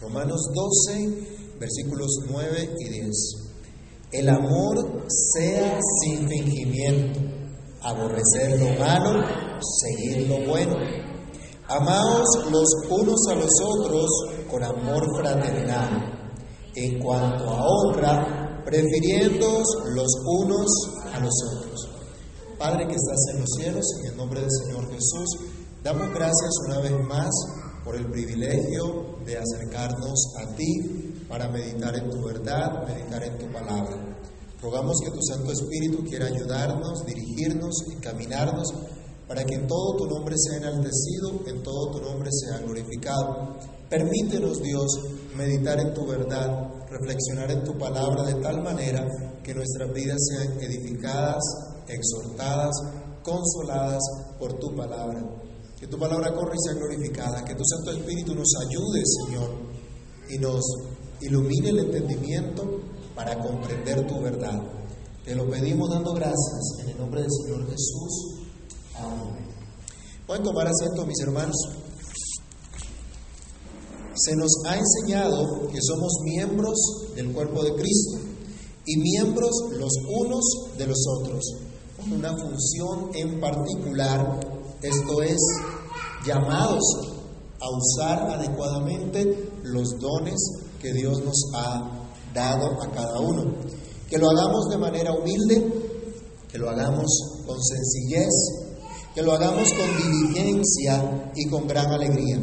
Romanos 0.00 0.42
12, 0.54 1.58
versículos 1.58 2.18
9 2.28 2.76
y 2.80 2.88
10. 2.90 3.10
El 4.12 4.28
amor 4.28 5.06
sea 5.08 5.78
sin 6.02 6.28
fingimiento, 6.28 7.20
aborrecer 7.82 8.60
lo 8.60 8.78
malo, 8.78 9.24
seguir 9.80 10.28
lo 10.28 10.46
bueno. 10.46 10.76
Amaos 11.68 12.28
los 12.50 12.68
unos 12.90 13.20
a 13.30 13.34
los 13.36 13.50
otros 13.64 14.10
con 14.50 14.62
amor 14.62 15.02
fraternal. 15.18 16.12
En 16.74 16.98
cuanto 16.98 17.48
a 17.48 17.64
honra, 17.66 18.62
prefiriendo 18.66 19.62
los 19.94 20.12
unos 20.42 20.66
a 21.14 21.20
los 21.20 21.34
otros. 21.56 21.88
Padre 22.58 22.86
que 22.86 22.94
estás 22.94 23.28
en 23.32 23.40
los 23.40 23.50
cielos, 23.58 23.84
en 24.00 24.10
el 24.10 24.16
nombre 24.18 24.40
del 24.40 24.50
Señor 24.50 24.90
Jesús, 24.90 25.28
damos 25.82 26.10
gracias 26.10 26.50
una 26.66 26.80
vez 26.80 26.92
más 27.06 27.30
por 27.82 27.96
el 27.96 28.10
privilegio 28.10 29.15
de 29.26 29.36
acercarnos 29.36 30.32
a 30.38 30.54
ti 30.54 31.24
para 31.28 31.48
meditar 31.48 31.96
en 31.96 32.08
tu 32.08 32.24
verdad, 32.24 32.86
meditar 32.86 33.22
en 33.24 33.38
tu 33.38 33.46
palabra. 33.52 33.96
Rogamos 34.62 34.96
que 35.04 35.10
tu 35.10 35.20
Santo 35.20 35.52
Espíritu 35.52 36.04
quiera 36.04 36.26
ayudarnos, 36.26 37.04
dirigirnos, 37.04 37.74
encaminarnos, 37.92 38.68
para 39.26 39.44
que 39.44 39.56
en 39.56 39.66
todo 39.66 39.96
tu 39.96 40.06
nombre 40.06 40.36
sea 40.38 40.58
enaltecido, 40.58 41.42
en 41.46 41.62
todo 41.62 41.90
tu 41.90 42.00
nombre 42.00 42.30
sea 42.32 42.58
glorificado. 42.58 43.56
Permítenos, 43.90 44.62
Dios, 44.62 44.86
meditar 45.36 45.80
en 45.80 45.92
tu 45.92 46.06
verdad, 46.06 46.70
reflexionar 46.88 47.50
en 47.50 47.64
tu 47.64 47.76
palabra 47.76 48.22
de 48.22 48.34
tal 48.34 48.62
manera 48.62 49.04
que 49.42 49.54
nuestras 49.54 49.92
vidas 49.92 50.18
sean 50.28 50.60
edificadas, 50.60 51.42
exhortadas, 51.88 52.74
consoladas 53.22 54.02
por 54.38 54.52
tu 54.58 54.74
palabra. 54.74 55.20
Que 55.78 55.86
tu 55.86 55.98
palabra 55.98 56.34
corra 56.34 56.54
y 56.54 56.62
sea 56.64 56.74
glorificada. 56.74 57.44
Que 57.44 57.54
tu 57.54 57.64
Santo 57.64 57.90
Espíritu 57.92 58.34
nos 58.34 58.52
ayude, 58.66 59.02
Señor, 59.24 59.50
y 60.30 60.38
nos 60.38 60.64
ilumine 61.20 61.70
el 61.70 61.78
entendimiento 61.80 62.80
para 63.14 63.38
comprender 63.38 64.06
tu 64.06 64.20
verdad. 64.20 64.62
Te 65.24 65.34
lo 65.34 65.48
pedimos 65.50 65.90
dando 65.90 66.14
gracias 66.14 66.78
en 66.80 66.90
el 66.90 66.98
nombre 66.98 67.22
del 67.22 67.30
Señor 67.30 67.68
Jesús. 67.68 68.36
Amén. 68.94 69.46
Pueden 70.26 70.42
tomar 70.42 70.66
asiento, 70.66 71.06
mis 71.06 71.20
hermanos. 71.20 71.56
Se 74.14 74.34
nos 74.34 74.50
ha 74.66 74.76
enseñado 74.76 75.68
que 75.68 75.78
somos 75.82 76.20
miembros 76.24 76.78
del 77.14 77.32
cuerpo 77.32 77.62
de 77.62 77.74
Cristo 77.74 78.18
y 78.86 78.96
miembros 78.98 79.50
los 79.72 79.92
unos 80.08 80.44
de 80.78 80.86
los 80.86 81.04
otros, 81.18 81.44
con 81.98 82.12
una 82.12 82.34
función 82.36 83.10
en 83.14 83.40
particular 83.40 84.55
esto 84.88 85.22
es, 85.22 85.38
llamados 86.24 86.82
a 87.60 87.76
usar 87.76 88.30
adecuadamente 88.30 89.50
los 89.62 89.98
dones 89.98 90.36
que 90.80 90.92
Dios 90.92 91.22
nos 91.24 91.42
ha 91.54 92.08
dado 92.34 92.82
a 92.82 92.90
cada 92.90 93.20
uno. 93.20 93.54
Que 94.08 94.18
lo 94.18 94.30
hagamos 94.30 94.68
de 94.70 94.78
manera 94.78 95.12
humilde, 95.12 95.72
que 96.48 96.58
lo 96.58 96.70
hagamos 96.70 97.06
con 97.46 97.56
sencillez, 97.62 98.32
que 99.14 99.22
lo 99.22 99.32
hagamos 99.32 99.72
con 99.72 99.96
diligencia 99.96 101.32
y 101.34 101.48
con 101.48 101.66
gran 101.66 101.90
alegría. 101.90 102.40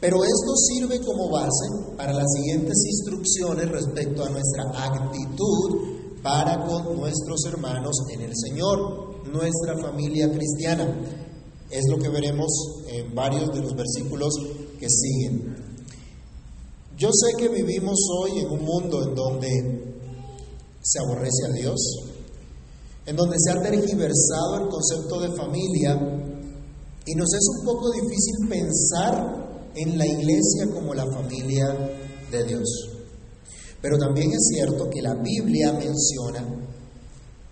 Pero 0.00 0.16
esto 0.24 0.56
sirve 0.68 1.00
como 1.00 1.30
base 1.30 1.94
para 1.96 2.12
las 2.12 2.26
siguientes 2.34 2.76
instrucciones 2.86 3.68
respecto 3.70 4.24
a 4.24 4.30
nuestra 4.30 4.64
actitud 4.74 6.00
para 6.22 6.64
con 6.66 6.96
nuestros 6.96 7.44
hermanos 7.46 7.96
en 8.12 8.22
el 8.22 8.32
Señor, 8.34 9.26
nuestra 9.26 9.76
familia 9.78 10.30
cristiana. 10.30 10.86
Es 11.70 11.84
lo 11.88 11.98
que 11.98 12.08
veremos 12.08 12.48
en 12.88 13.14
varios 13.14 13.54
de 13.54 13.60
los 13.60 13.74
versículos 13.74 14.34
que 14.78 14.88
siguen. 14.88 15.56
Yo 16.96 17.10
sé 17.12 17.36
que 17.38 17.48
vivimos 17.48 17.98
hoy 18.18 18.40
en 18.40 18.50
un 18.50 18.64
mundo 18.64 19.02
en 19.02 19.14
donde 19.14 19.48
se 20.82 20.98
aborrece 20.98 21.46
a 21.48 21.52
Dios, 21.52 21.80
en 23.06 23.16
donde 23.16 23.36
se 23.38 23.52
ha 23.52 23.62
tergiversado 23.62 24.64
el 24.64 24.68
concepto 24.68 25.20
de 25.20 25.36
familia 25.36 25.94
y 27.06 27.14
nos 27.14 27.32
es 27.32 27.48
un 27.58 27.64
poco 27.64 27.90
difícil 27.90 28.48
pensar 28.48 29.70
en 29.74 29.96
la 29.96 30.06
iglesia 30.06 30.66
como 30.72 30.92
la 30.92 31.06
familia 31.06 31.74
de 32.30 32.44
Dios. 32.44 32.68
Pero 33.80 33.96
también 33.98 34.30
es 34.30 34.48
cierto 34.52 34.90
que 34.90 35.00
la 35.00 35.14
Biblia 35.14 35.72
menciona 35.72 36.44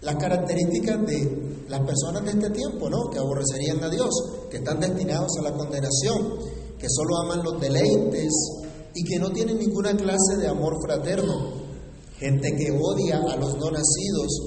las 0.02 0.16
características 0.16 1.06
de 1.06 1.47
las 1.68 1.80
personas 1.80 2.24
de 2.24 2.30
este 2.30 2.50
tiempo, 2.50 2.88
¿no? 2.88 3.10
Que 3.10 3.18
aborrecerían 3.18 3.82
a 3.82 3.90
Dios, 3.90 4.10
que 4.50 4.58
están 4.58 4.80
destinados 4.80 5.30
a 5.38 5.42
la 5.42 5.52
condenación, 5.52 6.38
que 6.78 6.86
solo 6.88 7.16
aman 7.18 7.42
los 7.44 7.60
deleites 7.60 8.32
y 8.94 9.04
que 9.04 9.18
no 9.18 9.30
tienen 9.30 9.58
ninguna 9.58 9.96
clase 9.96 10.36
de 10.38 10.48
amor 10.48 10.76
fraterno. 10.84 11.52
Gente 12.18 12.56
que 12.56 12.72
odia 12.72 13.18
a 13.18 13.36
los 13.36 13.56
no 13.58 13.70
nacidos, 13.70 14.40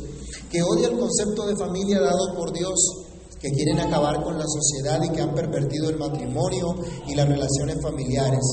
que 0.51 0.63
odia 0.63 0.87
el 0.87 0.97
concepto 0.97 1.45
de 1.47 1.55
familia 1.55 2.01
dado 2.01 2.35
por 2.35 2.51
Dios, 2.51 2.79
que 3.39 3.49
quieren 3.51 3.79
acabar 3.79 4.21
con 4.23 4.37
la 4.37 4.45
sociedad 4.45 5.01
y 5.03 5.09
que 5.09 5.21
han 5.21 5.33
pervertido 5.33 5.89
el 5.89 5.97
matrimonio 5.97 6.75
y 7.07 7.15
las 7.15 7.27
relaciones 7.27 7.81
familiares. 7.81 8.43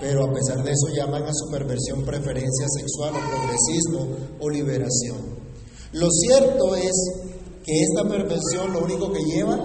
Pero 0.00 0.24
a 0.24 0.32
pesar 0.32 0.62
de 0.62 0.70
eso 0.70 0.94
llaman 0.94 1.24
a 1.24 1.34
su 1.34 1.50
perversión 1.50 2.04
preferencia 2.04 2.66
sexual 2.78 3.14
o 3.14 3.30
progresismo 3.30 4.06
o 4.40 4.48
liberación. 4.48 5.18
Lo 5.92 6.08
cierto 6.10 6.76
es 6.76 6.92
que 7.68 7.82
esta 7.82 8.08
perversión 8.08 8.72
lo 8.72 8.82
único 8.82 9.12
que 9.12 9.22
lleva 9.24 9.56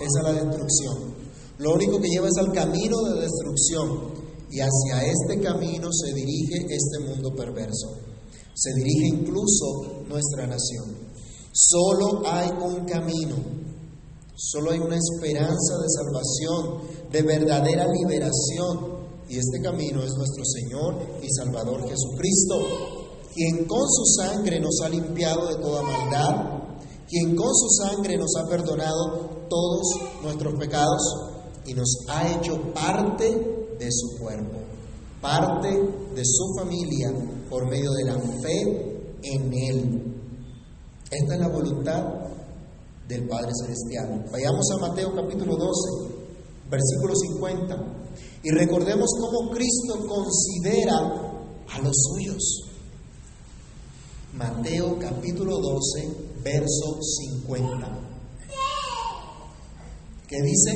es 0.00 0.08
a 0.18 0.22
la 0.22 0.32
destrucción. 0.32 1.14
Lo 1.58 1.74
único 1.74 2.00
que 2.00 2.08
lleva 2.08 2.26
es 2.26 2.38
al 2.38 2.52
camino 2.52 2.96
de 3.02 3.20
destrucción. 3.20 4.14
Y 4.50 4.60
hacia 4.60 5.04
este 5.04 5.38
camino 5.42 5.90
se 5.92 6.14
dirige 6.14 6.56
este 6.56 7.06
mundo 7.06 7.34
perverso. 7.36 7.98
Se 8.54 8.72
dirige 8.72 9.08
incluso 9.08 10.04
nuestra 10.08 10.46
nación. 10.46 10.86
Solo 11.52 12.22
hay 12.24 12.48
un 12.48 12.86
camino. 12.86 13.36
Solo 14.34 14.70
hay 14.70 14.78
una 14.78 14.96
esperanza 14.96 15.74
de 15.82 15.88
salvación, 15.90 17.10
de 17.12 17.22
verdadera 17.22 17.86
liberación. 17.92 19.00
Y 19.28 19.36
este 19.36 19.60
camino 19.60 20.02
es 20.02 20.12
nuestro 20.14 20.44
Señor 20.46 20.96
y 21.22 21.28
Salvador 21.28 21.86
Jesucristo, 21.86 22.56
quien 23.34 23.66
con 23.66 23.86
su 23.86 24.04
sangre 24.18 24.58
nos 24.60 24.80
ha 24.82 24.88
limpiado 24.88 25.46
de 25.46 25.62
toda 25.62 25.82
maldad, 25.82 26.59
quien 27.10 27.34
con 27.34 27.52
su 27.52 27.68
sangre 27.82 28.16
nos 28.16 28.30
ha 28.36 28.48
perdonado 28.48 29.46
todos 29.48 29.82
nuestros 30.22 30.54
pecados 30.54 31.02
y 31.66 31.74
nos 31.74 32.06
ha 32.08 32.32
hecho 32.32 32.56
parte 32.72 33.66
de 33.78 33.88
su 33.90 34.16
cuerpo, 34.16 34.58
parte 35.20 35.68
de 36.14 36.22
su 36.24 36.54
familia 36.56 37.10
por 37.50 37.68
medio 37.68 37.90
de 37.90 38.04
la 38.04 38.18
fe 38.40 39.18
en 39.24 39.52
Él. 39.52 40.14
Esta 41.10 41.34
es 41.34 41.40
la 41.40 41.48
voluntad 41.48 42.04
del 43.08 43.26
Padre 43.26 43.50
Celestial. 43.60 44.26
Vayamos 44.30 44.70
a 44.70 44.88
Mateo 44.88 45.12
capítulo 45.12 45.56
12, 45.56 46.14
versículo 46.70 47.12
50, 47.16 47.76
y 48.44 48.50
recordemos 48.50 49.10
cómo 49.18 49.50
Cristo 49.50 50.06
considera 50.06 50.98
a 51.68 51.80
los 51.80 51.96
suyos. 51.96 52.70
Mateo 54.32 54.96
capítulo 55.00 55.58
12, 55.58 56.29
verso 56.42 56.98
50. 57.00 57.88
¿Qué 60.28 60.36
dice? 60.42 60.72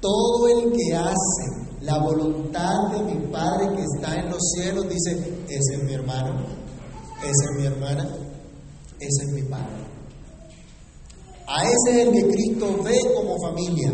Todo 0.00 0.48
el 0.48 0.72
que 0.72 0.96
hace 0.96 1.76
la 1.82 1.98
voluntad 1.98 2.90
de 2.90 3.02
mi 3.04 3.26
Padre 3.30 3.76
que 3.76 3.82
está 3.82 4.16
en 4.16 4.30
los 4.30 4.40
cielos, 4.56 4.88
dice, 4.88 5.12
ese 5.48 5.76
es 5.76 5.84
mi 5.84 5.94
hermano, 5.94 6.44
esa 7.20 7.28
es 7.28 7.60
mi 7.60 7.66
hermana, 7.66 8.08
ese 8.98 9.24
es 9.24 9.32
mi 9.32 9.42
Padre. 9.42 9.92
A 11.46 11.64
ese 11.64 11.90
es 11.90 12.08
el 12.08 12.12
que 12.12 12.28
Cristo 12.28 12.82
ve 12.82 12.98
como 13.14 13.36
familia, 13.42 13.92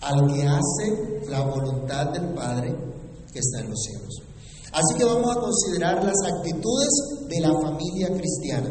al 0.00 0.32
que 0.32 0.42
hace 0.42 1.30
la 1.30 1.42
voluntad 1.42 2.10
del 2.12 2.34
Padre 2.34 2.74
que 3.32 3.38
está 3.38 3.60
en 3.60 3.70
los 3.70 3.80
cielos. 3.82 4.22
Así 4.72 4.94
que 4.98 5.04
vamos 5.04 5.36
a 5.36 5.40
considerar 5.40 6.04
las 6.04 6.16
actitudes 6.32 6.90
de 7.28 7.40
la 7.40 7.52
familia 7.60 8.08
cristiana, 8.16 8.70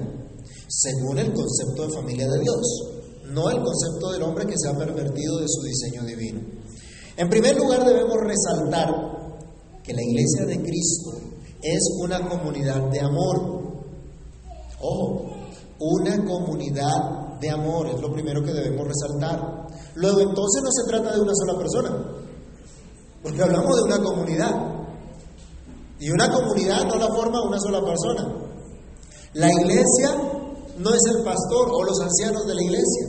según 0.67 1.19
el 1.19 1.33
concepto 1.33 1.87
de 1.87 1.93
familia 1.93 2.27
de 2.27 2.39
Dios, 2.39 2.89
no 3.25 3.49
el 3.49 3.61
concepto 3.61 4.11
del 4.11 4.23
hombre 4.23 4.45
que 4.45 4.57
se 4.57 4.69
ha 4.69 4.77
pervertido 4.77 5.39
de 5.39 5.47
su 5.47 5.61
diseño 5.63 6.03
divino. 6.03 6.41
En 7.17 7.29
primer 7.29 7.57
lugar 7.57 7.85
debemos 7.85 8.17
resaltar 8.21 8.89
que 9.83 9.93
la 9.93 10.01
iglesia 10.01 10.45
de 10.45 10.61
Cristo 10.61 11.11
es 11.61 11.79
una 12.01 12.27
comunidad 12.29 12.89
de 12.89 12.99
amor. 13.01 13.59
Ojo, 14.79 15.35
una 15.79 16.23
comunidad 16.23 17.39
de 17.41 17.49
amor, 17.49 17.87
es 17.87 18.01
lo 18.01 18.11
primero 18.13 18.41
que 18.43 18.53
debemos 18.53 18.87
resaltar. 18.87 19.58
Luego 19.95 20.21
entonces 20.21 20.61
no 20.63 20.71
se 20.71 20.89
trata 20.89 21.13
de 21.15 21.21
una 21.21 21.33
sola 21.35 21.57
persona, 21.57 22.19
porque 23.23 23.41
hablamos 23.41 23.75
de 23.75 23.83
una 23.83 24.03
comunidad. 24.03 24.79
Y 25.99 26.09
una 26.11 26.31
comunidad 26.31 26.85
no 26.85 26.95
la 26.95 27.07
forma 27.07 27.41
una 27.43 27.59
sola 27.59 27.81
persona. 27.83 28.49
La 29.33 29.51
iglesia 29.51 30.15
no 30.77 30.93
es 30.93 31.01
el 31.13 31.23
pastor 31.23 31.69
o 31.71 31.83
los 31.83 31.99
ancianos 31.99 32.45
de 32.47 32.55
la 32.55 32.63
iglesia. 32.63 33.07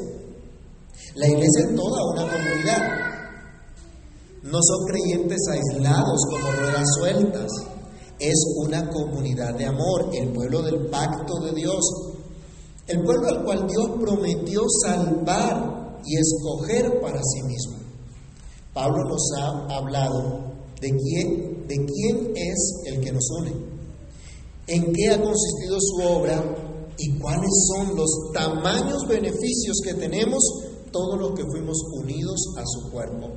La 1.15 1.29
iglesia 1.29 1.67
es 1.69 1.77
toda 1.77 2.05
una 2.12 2.23
comunidad. 2.23 3.11
No 4.43 4.59
son 4.61 4.87
creyentes 4.87 5.38
aislados 5.50 6.21
como 6.31 6.53
ruedas 6.53 6.88
sueltas. 6.99 7.50
Es 8.19 8.38
una 8.67 8.88
comunidad 8.91 9.55
de 9.55 9.67
amor, 9.67 10.11
el 10.12 10.31
pueblo 10.32 10.62
del 10.62 10.88
pacto 10.88 11.38
de 11.44 11.53
Dios. 11.53 11.81
El 12.87 13.03
pueblo 13.03 13.29
al 13.29 13.44
cual 13.44 13.67
Dios 13.69 13.91
prometió 14.00 14.62
salvar 14.82 15.80
y 16.05 16.17
escoger 16.17 17.00
para 17.00 17.20
sí 17.23 17.43
mismo. 17.43 17.79
Pablo 18.73 19.05
nos 19.08 19.31
ha 19.38 19.76
hablado 19.76 20.50
de 20.81 20.91
quién, 20.91 21.67
de 21.67 21.76
quién 21.76 22.32
es 22.37 22.82
el 22.87 23.00
que 23.00 23.12
nos 23.12 23.29
une, 23.41 23.52
en 24.67 24.93
qué 24.93 25.08
ha 25.08 25.20
consistido 25.20 25.79
su 25.81 26.02
obra 26.06 26.43
y 26.97 27.19
cuáles 27.19 27.50
son 27.69 27.97
los 27.97 28.11
tamaños 28.32 29.06
beneficios 29.08 29.81
que 29.85 29.94
tenemos 29.94 30.43
todos 30.93 31.19
los 31.19 31.32
que 31.32 31.44
fuimos 31.44 31.79
unidos 31.94 32.41
a 32.56 32.62
su 32.64 32.91
cuerpo, 32.91 33.31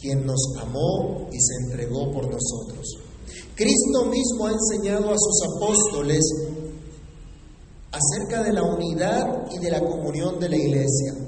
quien 0.00 0.24
nos 0.26 0.40
amó 0.60 1.28
y 1.32 1.38
se 1.40 1.54
entregó 1.64 2.10
por 2.12 2.24
nosotros. 2.30 2.86
Cristo 3.54 4.06
mismo 4.06 4.46
ha 4.46 4.52
enseñado 4.52 5.10
a 5.10 5.16
sus 5.16 5.56
apóstoles 5.56 6.22
acerca 7.92 8.42
de 8.42 8.52
la 8.52 8.62
unidad 8.62 9.46
y 9.52 9.58
de 9.58 9.70
la 9.70 9.80
comunión 9.80 10.40
de 10.40 10.48
la 10.48 10.56
iglesia. 10.56 11.23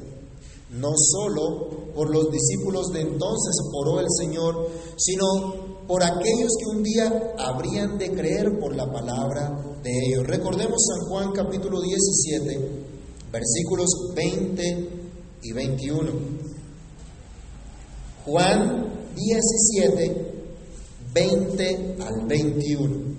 No 0.71 0.91
solo 0.97 1.93
por 1.95 2.11
los 2.11 2.31
discípulos 2.31 2.89
de 2.93 3.03
entonces 3.03 3.55
oró 3.73 4.01
el 4.01 4.07
Señor, 4.19 4.69
sino 4.97 5.87
por 5.87 6.03
aquellos 6.03 6.51
que 6.59 6.77
un 6.77 6.83
día 6.83 7.35
habrían 7.39 7.97
de 7.99 8.11
creer 8.13 8.59
por 8.59 8.75
la 8.75 8.91
palabra 8.91 9.79
de 9.83 9.91
ellos. 9.91 10.27
Recordemos 10.27 10.85
San 10.85 11.09
Juan 11.09 11.33
capítulo 11.33 11.81
17, 11.81 12.59
versículos 13.31 13.89
20 14.15 14.89
y 15.43 15.53
21. 15.53 16.13
Juan 18.25 18.87
17, 19.15 20.35
20 21.15 21.97
al 22.01 22.27
21. 22.27 23.17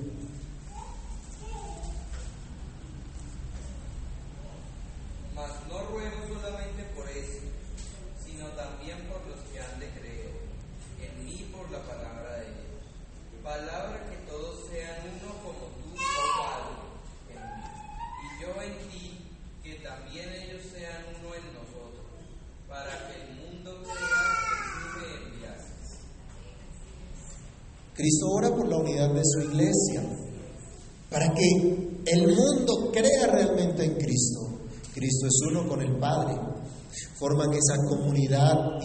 Cristo 27.97 28.27
ora 28.29 28.55
por 28.55 28.69
la 28.69 28.77
unidad 28.77 29.11
de 29.11 29.23
su 29.23 29.41
iglesia, 29.41 30.03
para 31.09 31.33
que 31.33 31.49
el 32.05 32.27
mundo 32.27 32.91
crea 32.93 33.25
realmente 33.25 33.85
en 33.85 33.95
Cristo. 33.95 34.39
Cristo 34.93 35.25
es 35.25 35.41
uno 35.49 35.67
con 35.67 35.81
el 35.81 35.97
Padre. 35.97 36.39
Forman 37.17 37.51
esa 37.53 37.75
comunidad 38.17 38.81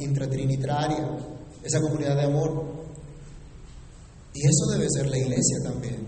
intratrinitaria, 0.00 1.18
esa 1.62 1.80
comunidad 1.80 2.16
de 2.16 2.24
amor. 2.24 2.64
Y 4.34 4.46
eso 4.46 4.66
debe 4.72 4.86
ser 4.88 5.08
la 5.08 5.18
iglesia 5.18 5.58
también. 5.64 6.06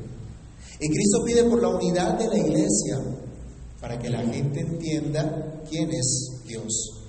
Y 0.80 0.88
Cristo 0.88 1.22
pide 1.24 1.44
por 1.44 1.60
la 1.60 1.68
unidad 1.68 2.18
de 2.18 2.28
la 2.28 2.38
iglesia, 2.38 3.00
para 3.80 3.98
que 3.98 4.08
la 4.08 4.22
gente 4.22 4.60
entienda 4.60 5.62
quién 5.68 5.90
es 5.90 6.42
Dios 6.46 7.00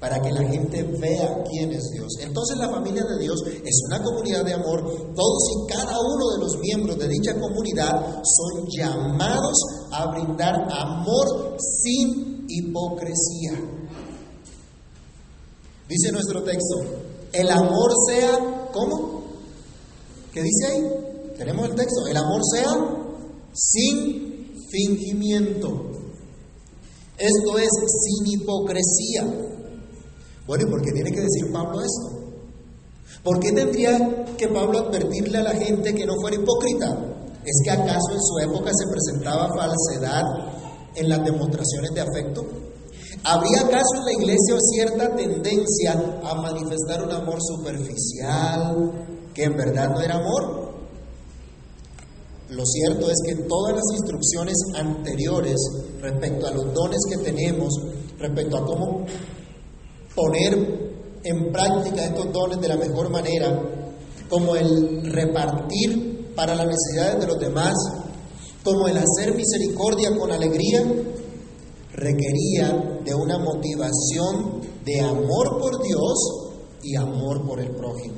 para 0.00 0.20
que 0.20 0.30
la 0.30 0.48
gente 0.48 0.84
vea 0.84 1.42
quién 1.50 1.72
es 1.72 1.90
Dios. 1.90 2.06
Entonces 2.20 2.56
la 2.58 2.70
familia 2.70 3.02
de 3.02 3.18
Dios 3.18 3.42
es 3.64 3.82
una 3.88 4.00
comunidad 4.00 4.44
de 4.44 4.54
amor. 4.54 4.80
Todos 5.12 5.42
y 5.50 5.72
cada 5.72 5.98
uno 5.98 6.28
de 6.34 6.38
los 6.38 6.56
miembros 6.60 6.98
de 6.98 7.08
dicha 7.08 7.34
comunidad 7.34 8.22
son 8.22 8.64
llamados 8.68 9.58
a 9.90 10.06
brindar 10.12 10.54
amor 10.70 11.56
sin 11.82 12.46
hipocresía. 12.48 13.77
Dice 15.88 16.12
nuestro 16.12 16.42
texto, 16.42 16.76
el 17.32 17.50
amor 17.50 17.92
sea, 18.06 18.68
¿cómo? 18.72 19.22
¿Qué 20.32 20.42
dice 20.42 20.66
ahí? 20.66 21.34
Tenemos 21.38 21.68
el 21.68 21.74
texto, 21.74 22.06
el 22.06 22.16
amor 22.16 22.42
sea 22.52 22.76
sin 23.54 24.52
fingimiento. 24.70 25.90
Esto 27.16 27.58
es 27.58 27.70
sin 28.02 28.26
hipocresía. 28.26 29.24
Bueno, 30.46 30.64
¿y 30.66 30.70
por 30.70 30.82
qué 30.82 30.92
tiene 30.92 31.10
que 31.10 31.20
decir 31.20 31.50
Pablo 31.52 31.80
esto? 31.80 32.18
¿Por 33.22 33.40
qué 33.40 33.52
tendría 33.52 34.26
que 34.36 34.48
Pablo 34.48 34.78
advertirle 34.78 35.38
a 35.38 35.42
la 35.42 35.54
gente 35.54 35.94
que 35.94 36.06
no 36.06 36.14
fuera 36.20 36.36
hipócrita? 36.36 36.98
¿Es 37.44 37.62
que 37.64 37.70
acaso 37.70 38.12
en 38.12 38.20
su 38.20 38.38
época 38.40 38.70
se 38.74 38.90
presentaba 38.90 39.48
falsedad 39.54 40.22
en 40.94 41.08
las 41.08 41.24
demostraciones 41.24 41.90
de 41.94 42.00
afecto? 42.00 42.67
¿Habría 43.30 43.60
acaso 43.60 43.94
en 43.98 44.04
la 44.06 44.12
iglesia 44.12 44.56
cierta 44.72 45.14
tendencia 45.14 45.92
a 46.24 46.34
manifestar 46.36 47.04
un 47.04 47.12
amor 47.12 47.36
superficial 47.42 48.90
que 49.34 49.44
en 49.44 49.54
verdad 49.54 49.90
no 49.90 50.00
era 50.00 50.14
amor? 50.14 50.72
Lo 52.48 52.64
cierto 52.64 53.10
es 53.10 53.18
que 53.26 53.42
todas 53.42 53.74
las 53.74 53.84
instrucciones 53.92 54.54
anteriores 54.74 55.56
respecto 56.00 56.46
a 56.46 56.52
los 56.52 56.72
dones 56.72 57.00
que 57.10 57.18
tenemos, 57.18 57.68
respecto 58.18 58.56
a 58.56 58.64
cómo 58.64 59.04
poner 60.14 61.20
en 61.22 61.52
práctica 61.52 62.06
estos 62.06 62.32
dones 62.32 62.58
de 62.62 62.68
la 62.68 62.78
mejor 62.78 63.10
manera, 63.10 63.62
como 64.30 64.56
el 64.56 65.12
repartir 65.12 66.32
para 66.34 66.54
las 66.54 66.66
necesidades 66.66 67.20
de 67.20 67.26
los 67.26 67.38
demás, 67.38 67.74
como 68.64 68.88
el 68.88 68.96
hacer 68.96 69.34
misericordia 69.34 70.16
con 70.18 70.32
alegría, 70.32 70.82
requería 71.98 73.00
de 73.04 73.14
una 73.14 73.38
motivación 73.38 74.60
de 74.84 75.00
amor 75.00 75.58
por 75.60 75.82
Dios 75.82 76.14
y 76.82 76.96
amor 76.96 77.44
por 77.46 77.60
el 77.60 77.70
prójimo. 77.70 78.16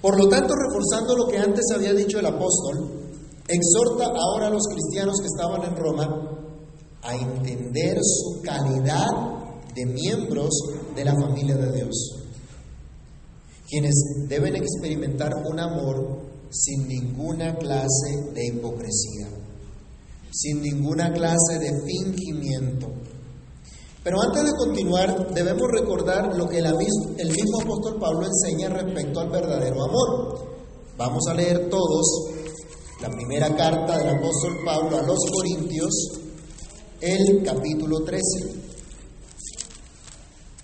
Por 0.00 0.18
lo 0.18 0.28
tanto, 0.28 0.54
reforzando 0.54 1.16
lo 1.16 1.26
que 1.28 1.38
antes 1.38 1.64
había 1.74 1.92
dicho 1.92 2.18
el 2.18 2.26
apóstol, 2.26 3.00
exhorta 3.46 4.06
ahora 4.06 4.46
a 4.46 4.50
los 4.50 4.66
cristianos 4.68 5.16
que 5.20 5.26
estaban 5.26 5.62
en 5.64 5.76
Roma 5.76 6.30
a 7.02 7.16
entender 7.16 7.98
su 8.02 8.40
calidad 8.42 9.08
de 9.74 9.86
miembros 9.86 10.50
de 10.94 11.04
la 11.04 11.14
familia 11.14 11.56
de 11.56 11.72
Dios, 11.72 12.16
quienes 13.68 13.94
deben 14.28 14.56
experimentar 14.56 15.32
un 15.46 15.58
amor 15.58 16.20
sin 16.50 16.88
ninguna 16.88 17.56
clase 17.56 18.32
de 18.34 18.46
hipocresía, 18.46 19.28
sin 20.30 20.62
ninguna 20.62 21.12
clase 21.12 21.58
de 21.58 21.72
fingimiento. 21.84 22.88
Pero 24.02 24.22
antes 24.22 24.44
de 24.44 24.52
continuar, 24.56 25.34
debemos 25.34 25.68
recordar 25.70 26.34
lo 26.34 26.48
que 26.48 26.58
el 26.58 27.28
mismo 27.28 27.60
apóstol 27.62 27.98
Pablo 28.00 28.26
enseña 28.26 28.70
respecto 28.70 29.20
al 29.20 29.28
verdadero 29.28 29.84
amor. 29.84 30.48
Vamos 30.96 31.26
a 31.28 31.34
leer 31.34 31.68
todos 31.68 32.06
la 33.02 33.10
primera 33.10 33.54
carta 33.54 33.98
del 33.98 34.16
apóstol 34.16 34.58
Pablo 34.64 34.98
a 34.98 35.02
los 35.02 35.18
Corintios, 35.30 35.90
el 37.00 37.42
capítulo 37.44 38.00
13. 38.04 38.24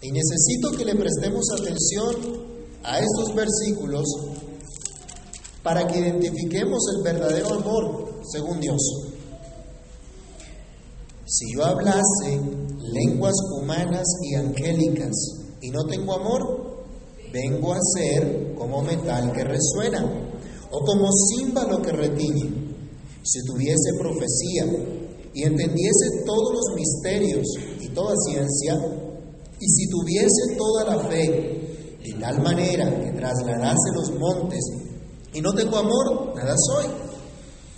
Y 0.03 0.13
necesito 0.13 0.71
que 0.77 0.85
le 0.85 0.95
prestemos 0.95 1.45
atención 1.59 2.57
a 2.85 2.99
estos 3.01 3.35
versículos 3.35 4.05
para 5.63 5.87
que 5.87 5.99
identifiquemos 5.99 6.79
el 6.97 7.03
verdadero 7.03 7.55
amor 7.55 8.21
según 8.31 8.61
Dios. 8.61 9.06
Si 11.29 11.53
yo 11.53 11.65
hablase 11.65 12.41
lenguas 12.79 13.35
humanas 13.59 14.07
y 14.23 14.37
angélicas 14.37 15.11
y 15.61 15.71
no 15.71 15.85
tengo 15.85 16.15
amor, 16.15 16.87
vengo 17.33 17.73
a 17.73 17.81
ser 17.97 18.55
como 18.57 18.81
metal 18.83 19.33
que 19.33 19.43
resuena 19.43 20.05
o 20.71 20.79
como 20.85 21.09
címbalo 21.29 21.83
que 21.83 21.91
retiñe. 21.91 22.49
Si 23.25 23.41
tuviese 23.45 23.91
profecía 23.99 24.67
y 25.35 25.43
entendiese 25.43 26.23
todos 26.25 26.55
los 26.55 26.77
misterios 26.77 27.45
y 27.81 27.89
toda 27.89 28.15
ciencia, 28.29 28.75
y 29.59 29.67
si 29.69 29.91
tuviese 29.91 30.57
toda 30.57 30.85
la 30.85 31.09
fe, 31.09 31.99
de 32.05 32.13
tal 32.21 32.41
manera 32.41 32.89
que 33.03 33.11
trasladase 33.19 33.91
los 33.95 34.13
montes, 34.17 34.63
y 35.35 35.41
no 35.41 35.53
tengo 35.53 35.77
amor, 35.77 36.37
nada 36.37 36.55
soy. 36.57 36.87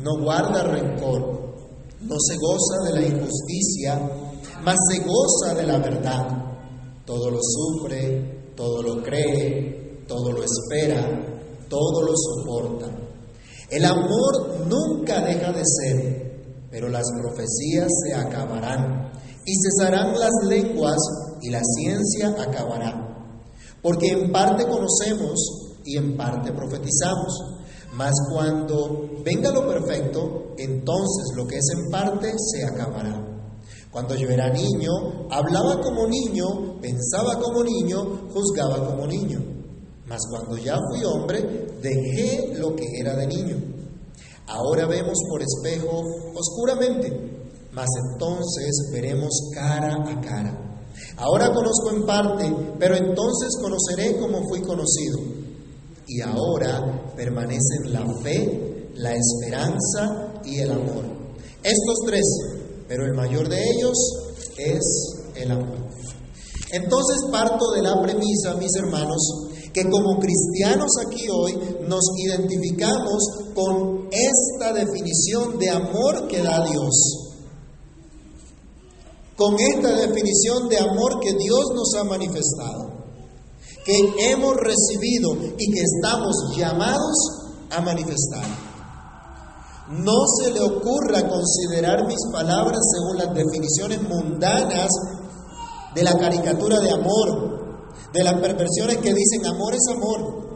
no 0.00 0.22
guarda 0.22 0.62
rencor, 0.62 1.38
no 2.00 2.16
se 2.18 2.36
goza 2.36 2.92
de 2.92 3.00
la 3.00 3.06
injusticia, 3.06 4.00
mas 4.62 4.76
se 4.90 5.00
goza 5.00 5.54
de 5.54 5.66
la 5.66 5.78
verdad. 5.78 6.44
Todo 7.04 7.30
lo 7.30 7.38
sufre, 7.40 8.52
todo 8.54 8.82
lo 8.82 9.02
cree, 9.02 10.04
todo 10.06 10.32
lo 10.32 10.42
espera, 10.42 11.04
todo 11.68 12.02
lo 12.02 12.12
soporta. 12.16 12.86
El 13.70 13.84
amor 13.84 14.66
nunca 14.66 15.20
deja 15.22 15.52
de 15.52 15.62
ser, 15.64 16.66
pero 16.70 16.88
las 16.88 17.06
profecías 17.20 17.88
se 18.04 18.14
acabarán 18.14 19.12
y 19.44 19.54
cesarán 19.54 20.18
las 20.18 20.32
lenguas 20.46 20.98
y 21.42 21.50
la 21.50 21.60
ciencia 21.62 22.28
acabará. 22.28 23.04
Porque 23.82 24.08
en 24.08 24.32
parte 24.32 24.66
conocemos 24.66 25.80
y 25.84 25.96
en 25.96 26.16
parte 26.16 26.52
profetizamos. 26.52 27.57
Mas 27.98 28.12
cuando 28.30 29.10
venga 29.24 29.50
lo 29.50 29.66
perfecto, 29.66 30.54
entonces 30.56 31.34
lo 31.34 31.48
que 31.48 31.56
es 31.56 31.66
en 31.76 31.90
parte 31.90 32.32
se 32.38 32.64
acabará. 32.64 33.26
Cuando 33.90 34.14
yo 34.14 34.28
era 34.28 34.52
niño, 34.52 35.26
hablaba 35.28 35.80
como 35.80 36.06
niño, 36.06 36.80
pensaba 36.80 37.40
como 37.40 37.64
niño, 37.64 38.28
juzgaba 38.32 38.86
como 38.86 39.04
niño. 39.08 39.42
Mas 40.06 40.20
cuando 40.30 40.56
ya 40.58 40.78
fui 40.88 41.02
hombre, 41.04 41.74
dejé 41.82 42.54
lo 42.56 42.76
que 42.76 42.86
era 43.00 43.16
de 43.16 43.26
niño. 43.26 43.56
Ahora 44.46 44.86
vemos 44.86 45.18
por 45.28 45.42
espejo 45.42 46.00
oscuramente, 46.36 47.10
mas 47.72 47.88
entonces 48.12 48.90
veremos 48.92 49.50
cara 49.52 49.94
a 49.94 50.20
cara. 50.20 50.84
Ahora 51.16 51.52
conozco 51.52 51.90
en 51.90 52.06
parte, 52.06 52.54
pero 52.78 52.94
entonces 52.94 53.50
conoceré 53.60 54.20
como 54.20 54.48
fui 54.48 54.60
conocido. 54.60 55.47
Y 56.08 56.20
ahora 56.22 57.12
permanecen 57.14 57.92
la 57.92 58.04
fe, 58.22 58.90
la 58.94 59.14
esperanza 59.14 60.40
y 60.44 60.58
el 60.58 60.72
amor. 60.72 61.04
Estos 61.62 61.98
tres, 62.06 62.24
pero 62.88 63.04
el 63.04 63.14
mayor 63.14 63.48
de 63.48 63.62
ellos 63.62 63.96
es 64.56 64.80
el 65.36 65.50
amor. 65.50 65.88
Entonces 66.72 67.16
parto 67.30 67.72
de 67.72 67.82
la 67.82 68.00
premisa, 68.02 68.54
mis 68.58 68.74
hermanos, 68.76 69.20
que 69.72 69.88
como 69.90 70.18
cristianos 70.18 70.90
aquí 71.06 71.28
hoy 71.30 71.58
nos 71.86 72.04
identificamos 72.16 73.52
con 73.54 74.08
esta 74.10 74.72
definición 74.72 75.58
de 75.58 75.70
amor 75.70 76.26
que 76.26 76.42
da 76.42 76.66
Dios 76.66 77.28
con 79.38 79.54
esta 79.56 79.94
definición 79.94 80.68
de 80.68 80.78
amor 80.78 81.20
que 81.20 81.32
Dios 81.32 81.66
nos 81.72 81.94
ha 81.94 82.02
manifestado, 82.02 82.97
que 83.88 84.32
hemos 84.32 84.54
recibido 84.56 85.32
y 85.56 85.72
que 85.72 85.80
estamos 85.80 86.36
llamados 86.54 87.16
a 87.70 87.80
manifestar. 87.80 88.44
No 89.88 90.26
se 90.38 90.52
le 90.52 90.60
ocurra 90.60 91.26
considerar 91.26 92.06
mis 92.06 92.20
palabras 92.30 92.80
según 92.92 93.16
las 93.16 93.34
definiciones 93.34 94.02
mundanas 94.02 94.90
de 95.94 96.02
la 96.02 96.18
caricatura 96.18 96.80
de 96.80 96.90
amor, 96.90 97.88
de 98.12 98.24
las 98.24 98.34
perversiones 98.34 98.98
que 98.98 99.14
dicen 99.14 99.46
amor 99.46 99.74
es 99.74 99.88
amor. 99.96 100.48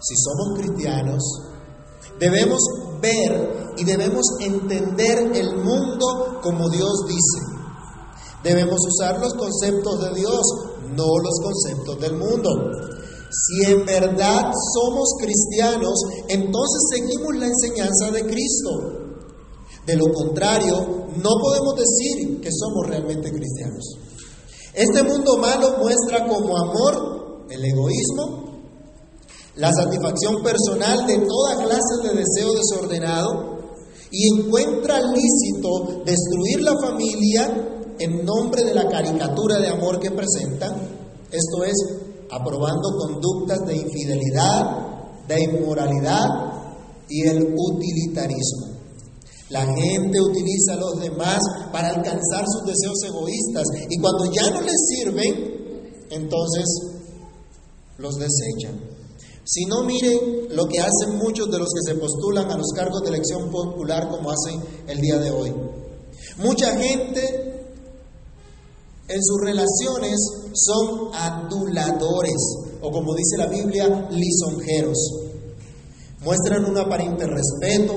Si 0.00 0.14
somos 0.16 0.58
cristianos, 0.58 1.22
debemos 2.20 2.60
ver 3.00 3.72
y 3.78 3.84
debemos 3.84 4.26
entender 4.40 5.34
el 5.36 5.56
mundo 5.56 6.38
como 6.42 6.68
Dios 6.68 7.06
dice. 7.08 7.62
Debemos 8.42 8.78
usar 8.86 9.20
los 9.20 9.32
conceptos 9.34 10.00
de 10.00 10.20
Dios, 10.20 10.42
no 10.96 11.04
los 11.22 11.40
conceptos 11.42 12.00
del 12.00 12.16
mundo. 12.16 12.70
Si 13.30 13.70
en 13.70 13.86
verdad 13.86 14.52
somos 14.74 15.14
cristianos, 15.18 15.94
entonces 16.28 16.82
seguimos 16.90 17.34
la 17.36 17.46
enseñanza 17.46 18.10
de 18.12 18.26
Cristo. 18.26 19.02
De 19.86 19.96
lo 19.96 20.12
contrario, 20.12 21.08
no 21.16 21.30
podemos 21.40 21.74
decir 21.76 22.40
que 22.40 22.50
somos 22.52 22.86
realmente 22.88 23.32
cristianos. 23.32 23.96
Este 24.74 25.02
mundo 25.02 25.38
malo 25.38 25.78
muestra 25.78 26.26
como 26.26 26.56
amor 26.56 27.44
el 27.50 27.64
egoísmo, 27.64 28.52
la 29.56 29.70
satisfacción 29.72 30.42
personal 30.42 31.06
de 31.06 31.18
toda 31.18 31.64
clase 31.64 32.08
de 32.08 32.14
deseo 32.14 32.54
desordenado 32.54 33.58
y 34.10 34.38
encuentra 34.38 35.00
lícito 35.00 36.02
destruir 36.04 36.62
la 36.62 36.78
familia 36.78 37.81
en 37.98 38.24
nombre 38.24 38.64
de 38.64 38.74
la 38.74 38.88
caricatura 38.88 39.58
de 39.58 39.68
amor 39.68 40.00
que 40.00 40.10
presenta, 40.10 40.66
esto 41.30 41.64
es, 41.64 41.74
aprobando 42.30 42.88
conductas 42.98 43.58
de 43.66 43.76
infidelidad, 43.76 45.26
de 45.28 45.42
inmoralidad 45.42 46.28
y 47.08 47.26
el 47.26 47.54
utilitarismo. 47.56 48.72
La 49.50 49.66
gente 49.66 50.20
utiliza 50.20 50.72
a 50.72 50.76
los 50.76 51.00
demás 51.00 51.38
para 51.70 51.88
alcanzar 51.88 52.44
sus 52.46 52.64
deseos 52.64 53.02
egoístas 53.04 53.64
y 53.90 53.98
cuando 54.00 54.32
ya 54.32 54.50
no 54.50 54.62
les 54.62 54.80
sirven, 54.88 56.06
entonces 56.10 56.64
los 57.98 58.14
desechan. 58.16 58.80
Si 59.44 59.64
no, 59.66 59.82
mire 59.82 60.46
lo 60.50 60.66
que 60.68 60.80
hacen 60.80 61.18
muchos 61.18 61.50
de 61.50 61.58
los 61.58 61.68
que 61.68 61.92
se 61.92 61.98
postulan 61.98 62.50
a 62.50 62.56
los 62.56 62.68
cargos 62.74 63.02
de 63.02 63.08
elección 63.08 63.50
popular 63.50 64.08
como 64.08 64.30
hacen 64.30 64.60
el 64.86 65.00
día 65.00 65.18
de 65.18 65.30
hoy. 65.30 65.52
Mucha 66.38 66.76
gente 66.76 67.41
en 69.08 69.22
sus 69.22 69.40
relaciones 69.40 70.16
son 70.54 71.10
aduladores 71.14 72.36
o 72.82 72.90
como 72.90 73.14
dice 73.14 73.36
la 73.38 73.46
Biblia, 73.46 74.08
lisonjeros. 74.10 74.98
Muestran 76.20 76.64
un 76.64 76.76
aparente 76.78 77.26
respeto, 77.26 77.94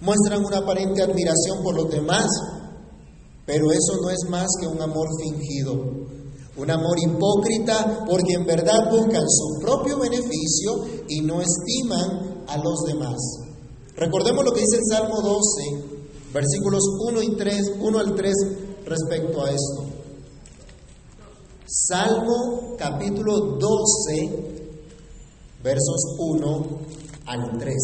muestran 0.00 0.44
una 0.44 0.58
aparente 0.58 1.02
admiración 1.02 1.62
por 1.62 1.74
los 1.74 1.90
demás, 1.90 2.26
pero 3.46 3.70
eso 3.70 4.00
no 4.02 4.10
es 4.10 4.28
más 4.30 4.46
que 4.60 4.66
un 4.66 4.80
amor 4.80 5.08
fingido, 5.20 5.72
un 6.56 6.70
amor 6.70 6.98
hipócrita 6.98 8.04
porque 8.08 8.34
en 8.34 8.46
verdad 8.46 8.90
buscan 8.90 9.24
su 9.28 9.60
propio 9.60 9.98
beneficio 9.98 10.84
y 11.08 11.20
no 11.20 11.40
estiman 11.40 12.44
a 12.48 12.56
los 12.58 12.82
demás. 12.86 13.16
Recordemos 13.96 14.44
lo 14.44 14.52
que 14.52 14.60
dice 14.60 14.76
el 14.76 14.84
Salmo 14.90 15.20
12, 15.20 16.02
versículos 16.32 16.82
1 17.08 17.22
y 17.22 17.36
3, 17.36 17.72
1 17.80 17.98
al 17.98 18.14
3 18.14 18.34
respecto 18.86 19.42
a 19.42 19.50
esto. 19.50 19.91
Salmo 21.74 22.76
capítulo 22.76 23.56
12, 23.56 24.28
versos 25.64 26.16
1 26.18 26.66
al 27.24 27.58
3. 27.58 27.74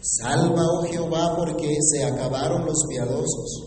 Salva, 0.00 0.62
oh 0.72 0.82
Jehová, 0.84 1.36
porque 1.36 1.76
se 1.82 2.02
acabaron 2.02 2.64
los 2.64 2.86
piadosos, 2.88 3.66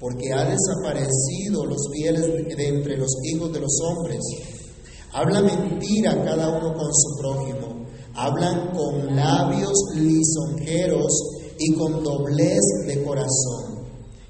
porque 0.00 0.32
ha 0.32 0.46
desaparecido 0.46 1.64
los 1.64 1.78
fieles 1.92 2.26
de 2.56 2.66
entre 2.66 2.96
los 2.96 3.12
hijos 3.22 3.52
de 3.52 3.60
los 3.60 3.78
hombres. 3.84 4.18
Habla 5.12 5.42
mentira 5.42 6.24
cada 6.24 6.48
uno 6.48 6.74
con 6.74 6.92
su 6.92 7.20
prójimo, 7.20 7.86
hablan 8.16 8.72
con 8.72 9.14
labios 9.14 9.78
lisonjeros 9.94 11.22
y 11.56 11.72
con 11.74 12.02
doblez 12.02 12.62
de 12.88 13.04
corazón. 13.04 13.86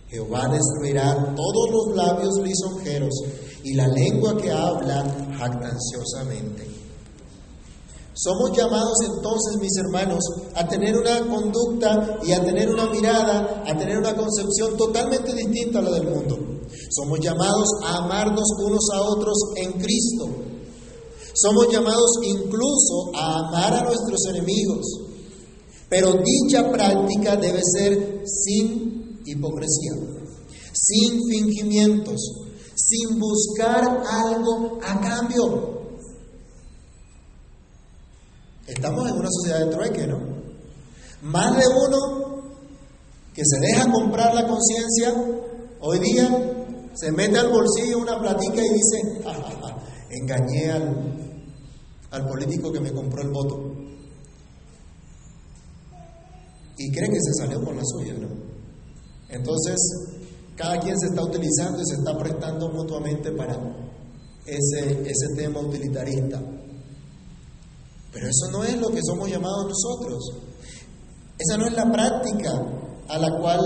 Jehová 0.09 0.47
destruirá 0.53 1.35
todos 1.35 1.71
los 1.71 1.97
labios 1.97 2.35
lisonjeros 2.45 3.15
y 3.67 3.75
la 3.75 3.89
lengua 3.89 4.37
que 4.37 4.49
habla 4.49 5.03
jactanciosamente. 5.37 6.71
Somos 8.15 8.57
llamados 8.57 8.97
entonces, 9.05 9.57
mis 9.61 9.77
hermanos, 9.77 10.21
a 10.55 10.69
tener 10.69 10.97
una 10.97 11.27
conducta 11.27 12.21
y 12.25 12.31
a 12.31 12.45
tener 12.45 12.71
una 12.71 12.87
mirada, 12.87 13.65
a 13.67 13.77
tener 13.77 13.99
una 13.99 14.15
concepción 14.15 14.77
totalmente 14.77 15.35
distinta 15.35 15.81
a 15.81 15.83
la 15.83 15.91
del 15.91 16.09
mundo. 16.09 16.39
Somos 16.91 17.19
llamados 17.19 17.69
a 17.85 18.05
amarnos 18.05 18.49
unos 18.65 18.89
a 18.95 19.03
otros 19.03 19.37
en 19.57 19.73
Cristo. 19.73 20.29
Somos 21.35 21.67
llamados 21.69 22.21
incluso 22.23 23.11
a 23.17 23.49
amar 23.49 23.75
a 23.75 23.83
nuestros 23.83 24.27
enemigos. 24.29 24.87
Pero 25.89 26.15
dicha 26.23 26.71
práctica 26.71 27.35
debe 27.35 27.61
ser 27.65 28.23
sin 28.27 29.23
hipocresía, 29.27 29.93
sin 30.73 31.21
fingimientos, 31.29 32.46
sin 32.89 33.19
buscar 33.19 33.83
algo 34.09 34.79
a 34.83 35.01
cambio. 35.01 35.77
Estamos 38.67 39.09
en 39.09 39.17
una 39.17 39.29
sociedad 39.31 39.67
de 39.67 39.73
trueque, 39.73 40.07
¿no? 40.07 40.19
Más 41.23 41.57
de 41.57 41.65
uno 41.67 42.43
que 43.35 43.43
se 43.45 43.61
deja 43.61 43.91
comprar 43.91 44.35
la 44.35 44.47
conciencia, 44.47 45.15
hoy 45.81 45.99
día 45.99 46.29
se 46.95 47.13
mete 47.13 47.39
al 47.39 47.51
bolsillo 47.51 47.99
una 47.99 48.21
platica 48.21 48.63
y 48.65 48.73
dice, 48.73 49.23
engañé 50.11 50.71
al, 50.71 51.43
al 52.13 52.29
político 52.29 52.73
que 52.73 52.81
me 52.81 52.93
compró 52.93 53.23
el 53.23 53.31
voto. 53.31 53.73
Y 56.79 56.93
cree 56.93 57.09
que 57.09 57.21
se 57.21 57.33
salió 57.35 57.65
con 57.65 57.77
la 57.77 57.83
suya, 57.85 58.15
¿no? 58.15 58.29
Entonces, 59.29 59.77
cada 60.57 60.79
quien 60.81 60.99
se 60.99 61.07
está 61.07 61.23
utilizando 61.23 61.81
y 61.81 61.87
se 61.87 61.97
está 61.97 62.19
prestando 62.19 62.71
mutuamente 62.71 63.31
para 63.33 63.57
ese, 64.47 65.03
ese 65.03 65.35
tema 65.37 65.61
utilitarista. 65.61 66.41
Pero 68.13 68.27
eso 68.27 68.51
no 68.51 68.65
es 68.65 68.81
lo 68.81 68.89
que 68.89 69.01
somos 69.03 69.29
llamados 69.29 69.67
nosotros. 69.69 70.33
Esa 71.39 71.59
no 71.59 71.67
es 71.67 71.75
la 71.75 71.93
práctica 71.93 72.51
a 73.09 73.19
la 73.19 73.39
cual 73.39 73.61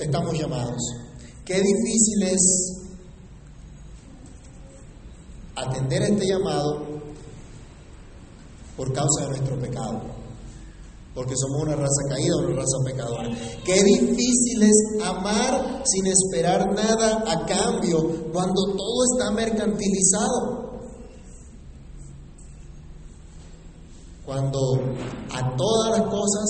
estamos 0.00 0.38
llamados. 0.38 0.80
Qué 1.44 1.54
difícil 1.54 2.22
es 2.22 2.76
atender 5.54 6.02
a 6.02 6.06
este 6.06 6.26
llamado 6.26 6.82
por 8.76 8.92
causa 8.92 9.22
de 9.22 9.28
nuestro 9.28 9.58
pecado, 9.58 10.02
porque 11.16 11.34
somos 11.34 11.62
una 11.62 11.74
raza 11.74 12.02
caída, 12.10 12.36
una 12.36 12.56
raza 12.56 12.76
pecadora. 12.84 13.30
Qué 13.64 13.82
difícil 13.82 14.62
es 14.62 14.76
amar 15.02 15.82
sin 15.86 16.06
esperar 16.08 16.74
nada 16.74 17.24
a 17.26 17.46
cambio 17.46 18.30
cuando 18.34 18.62
todo 18.76 19.04
está 19.14 19.30
mercantilizado. 19.30 20.66
Cuando 24.26 24.58
a 25.32 25.56
todas 25.56 25.98
las 25.98 26.10
cosas 26.10 26.44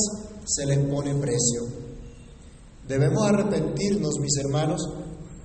se 0.45 0.67
les 0.67 0.79
pone 0.91 1.15
precio. 1.15 1.63
Debemos 2.89 3.23
arrepentirnos, 3.25 4.19
mis 4.19 4.37
hermanos, 4.39 4.83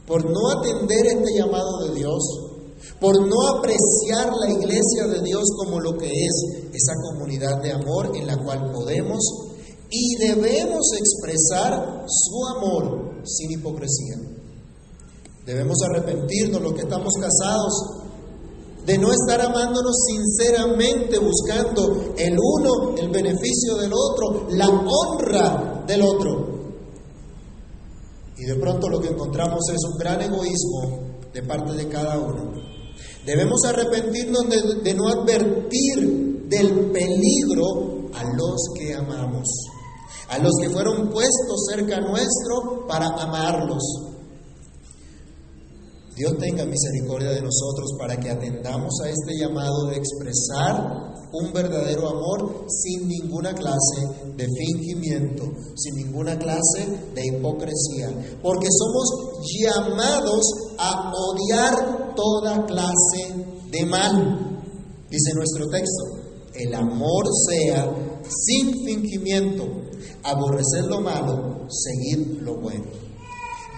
por 0.07 0.25
no 0.25 0.49
atender 0.49 1.05
este 1.05 1.37
llamado 1.37 1.87
de 1.87 1.95
Dios 1.95 2.50
por 2.99 3.15
no 3.27 3.57
apreciar 3.57 4.31
la 4.39 4.51
iglesia 4.51 5.07
de 5.07 5.21
Dios 5.21 5.43
como 5.57 5.79
lo 5.79 5.97
que 5.97 6.07
es, 6.07 6.45
esa 6.73 6.93
comunidad 7.01 7.61
de 7.61 7.71
amor 7.71 8.11
en 8.15 8.27
la 8.27 8.37
cual 8.37 8.71
podemos 8.71 9.19
y 9.89 10.15
debemos 10.15 10.87
expresar 10.97 12.05
su 12.07 12.45
amor 12.57 13.21
sin 13.25 13.51
hipocresía. 13.51 14.15
Debemos 15.45 15.77
arrepentirnos 15.83 16.61
los 16.61 16.73
que 16.73 16.81
estamos 16.81 17.13
casados 17.15 17.73
de 18.85 18.97
no 18.97 19.11
estar 19.11 19.41
amándonos 19.41 19.95
sinceramente 20.07 21.19
buscando 21.19 22.13
el 22.17 22.37
uno, 22.39 22.95
el 22.97 23.09
beneficio 23.09 23.75
del 23.75 23.91
otro, 23.93 24.47
la 24.51 24.69
honra 24.69 25.83
del 25.85 26.01
otro. 26.03 26.51
Y 28.37 28.45
de 28.45 28.55
pronto 28.55 28.87
lo 28.87 28.99
que 28.99 29.09
encontramos 29.09 29.59
es 29.71 29.79
un 29.91 29.97
gran 29.97 30.21
egoísmo 30.21 31.10
de 31.33 31.43
parte 31.43 31.73
de 31.73 31.87
cada 31.87 32.19
uno. 32.19 32.51
Debemos 33.25 33.63
arrepentirnos 33.65 34.49
de, 34.83 34.93
no 34.93 35.07
advertir 35.07 36.47
del 36.47 36.91
peligro 36.91 38.09
a 38.13 38.23
los 38.35 38.61
que 38.75 38.93
amamos, 38.93 39.47
a 40.29 40.37
los 40.39 40.51
que 40.59 40.69
fueron 40.69 41.09
puestos 41.09 41.65
cerca 41.69 42.01
nuestro 42.01 42.85
para 42.87 43.07
amarlos. 43.07 43.83
Dios 46.15 46.37
tenga 46.39 46.65
misericordia 46.65 47.29
de 47.29 47.41
nosotros 47.41 47.91
para 47.97 48.17
que 48.17 48.29
atendamos 48.29 48.93
a 49.03 49.09
este 49.09 49.37
llamado 49.39 49.87
de 49.87 49.97
expresar 49.97 51.10
un 51.33 51.53
verdadero 51.53 52.09
amor 52.09 52.65
sin 52.67 53.07
ninguna 53.07 53.53
clase 53.53 54.07
de 54.35 54.47
fingimiento, 54.47 55.43
sin 55.75 55.95
ninguna 55.95 56.37
clase 56.37 56.87
de 57.13 57.25
hipocresía, 57.25 58.39
porque 58.41 58.67
somos 58.69 59.41
llamados 59.59 60.45
a 60.77 61.13
odiar 61.15 62.15
toda 62.15 62.65
clase 62.65 63.33
de 63.69 63.85
mal. 63.85 64.63
Dice 65.09 65.33
nuestro 65.33 65.67
texto, 65.69 66.03
el 66.53 66.73
amor 66.73 67.25
sea 67.47 67.89
sin 68.27 68.83
fingimiento, 68.85 69.67
aborrecer 70.23 70.85
lo 70.85 71.01
malo, 71.01 71.67
seguir 71.69 72.41
lo 72.41 72.55
bueno. 72.55 72.85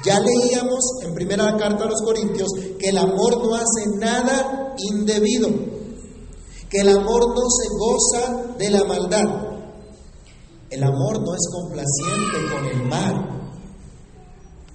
Ya 0.05 0.19
leíamos 0.19 0.83
en 1.03 1.13
primera 1.13 1.55
carta 1.55 1.86
a 1.86 1.88
los 1.88 2.01
Corintios 2.01 2.50
que 2.77 2.89
el 2.89 2.98
amor 2.98 3.42
no 3.42 3.55
hace 3.55 3.87
nada 3.98 4.75
indebido, 4.77 5.50
que 6.74 6.81
el 6.81 6.90
amor 6.90 7.36
no 7.36 7.44
se 7.50 7.68
goza 7.77 8.55
de 8.57 8.70
la 8.72 8.83
maldad. 8.86 9.22
El 10.72 10.83
amor 10.83 11.22
no 11.22 11.36
es 11.36 11.48
complaciente 11.51 12.51
con 12.51 12.66
el 12.66 12.83
mal. 12.90 13.14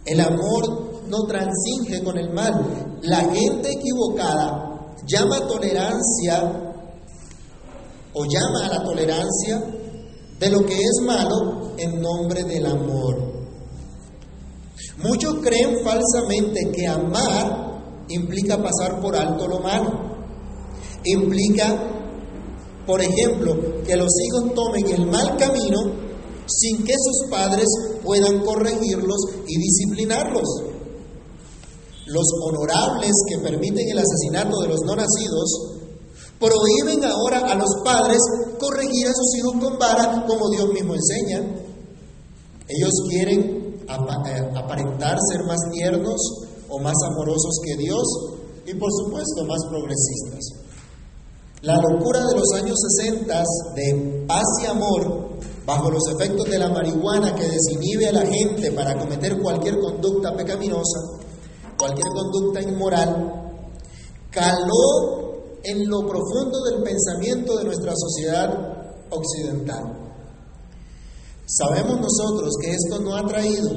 El 0.07 0.21
amor 0.21 1.03
no 1.09 1.19
transinge 1.27 2.05
con 2.05 2.17
el 2.17 2.33
mal. 2.33 2.99
La 3.03 3.19
gente 3.35 3.73
equivocada 3.73 4.95
llama 5.07 5.41
tolerancia 5.49 6.75
o 8.15 8.25
llama 8.25 8.67
a 8.67 8.79
la 8.79 8.85
tolerancia 8.85 9.61
de 10.39 10.51
lo 10.51 10.65
que 10.65 10.75
es 10.75 11.01
malo 11.05 11.73
en 11.79 12.01
nombre 12.01 12.45
del 12.45 12.65
amor. 12.67 13.17
Muchos 14.99 15.35
creen 15.43 15.83
falsamente 15.83 16.71
que 16.73 16.87
amar 16.87 18.05
implica 18.09 18.57
pasar 18.63 19.01
por 19.01 19.17
alto 19.17 19.49
lo 19.49 19.59
malo. 19.59 20.18
Implica, 21.05 21.77
por 22.87 23.01
ejemplo, 23.01 23.55
que 23.87 23.97
los 23.97 24.11
hijos 24.27 24.55
tomen 24.55 24.89
el 24.89 25.07
mal 25.07 25.37
camino 25.37 26.09
sin 26.47 26.85
que 26.85 26.95
sus 26.95 27.31
padres 27.31 27.67
puedan 28.03 28.41
corregirlos 28.45 29.19
y 29.47 29.59
disciplinarlos. 29.59 30.49
Los 32.07 32.27
honorables 32.43 33.13
que 33.29 33.39
permiten 33.39 33.89
el 33.91 33.99
asesinato 33.99 34.61
de 34.61 34.69
los 34.69 34.81
no 34.87 34.97
nacidos 34.97 35.79
prohíben 36.41 37.05
ahora 37.05 37.41
a 37.41 37.55
los 37.55 37.69
padres 37.85 38.19
corregir 38.59 39.09
a 39.09 39.13
sus 39.13 39.37
hijos 39.37 39.53
con 39.61 39.79
vara 39.79 40.25
como 40.27 40.49
Dios 40.51 40.69
mismo 40.73 40.95
enseña. 40.95 41.41
Ellos 42.69 42.93
quieren 43.11 43.69
eh, 43.89 44.51
aparentar 44.55 45.19
ser 45.31 45.45
más 45.47 45.59
tiernos 45.73 46.21
o 46.69 46.79
más 46.81 46.97
amorosos 47.11 47.61
que 47.65 47.77
Dios 47.77 48.05
y 48.67 48.75
por 48.75 48.91
supuesto 48.93 49.45
más 49.47 49.61
progresistas. 49.69 50.58
La 51.63 51.75
locura 51.75 52.21
de 52.25 52.37
los 52.37 52.53
años 52.55 52.77
60 53.01 53.43
de 53.75 54.25
paz 54.29 54.47
y 54.63 54.67
amor, 54.67 55.41
bajo 55.67 55.91
los 55.91 56.03
efectos 56.15 56.49
de 56.49 56.57
la 56.57 56.69
marihuana 56.69 57.35
que 57.35 57.49
desinhibe 57.49 58.07
a 58.07 58.13
la 58.13 58.25
gente 58.25 58.71
para 58.71 58.97
cometer 58.97 59.37
cualquier 59.41 59.77
conducta 59.81 60.37
pecaminosa, 60.37 61.01
cualquier 61.77 62.07
conducta 62.15 62.63
inmoral, 62.63 63.63
caló 64.31 65.59
en 65.65 65.89
lo 65.89 66.07
profundo 66.07 66.63
del 66.71 66.85
pensamiento 66.85 67.57
de 67.57 67.65
nuestra 67.65 67.93
sociedad 67.97 68.95
occidental. 69.11 70.13
Sabemos 71.45 71.99
nosotros 72.01 72.55
que 72.63 72.71
esto 72.71 73.01
no 73.01 73.17
ha 73.17 73.27
traído 73.27 73.71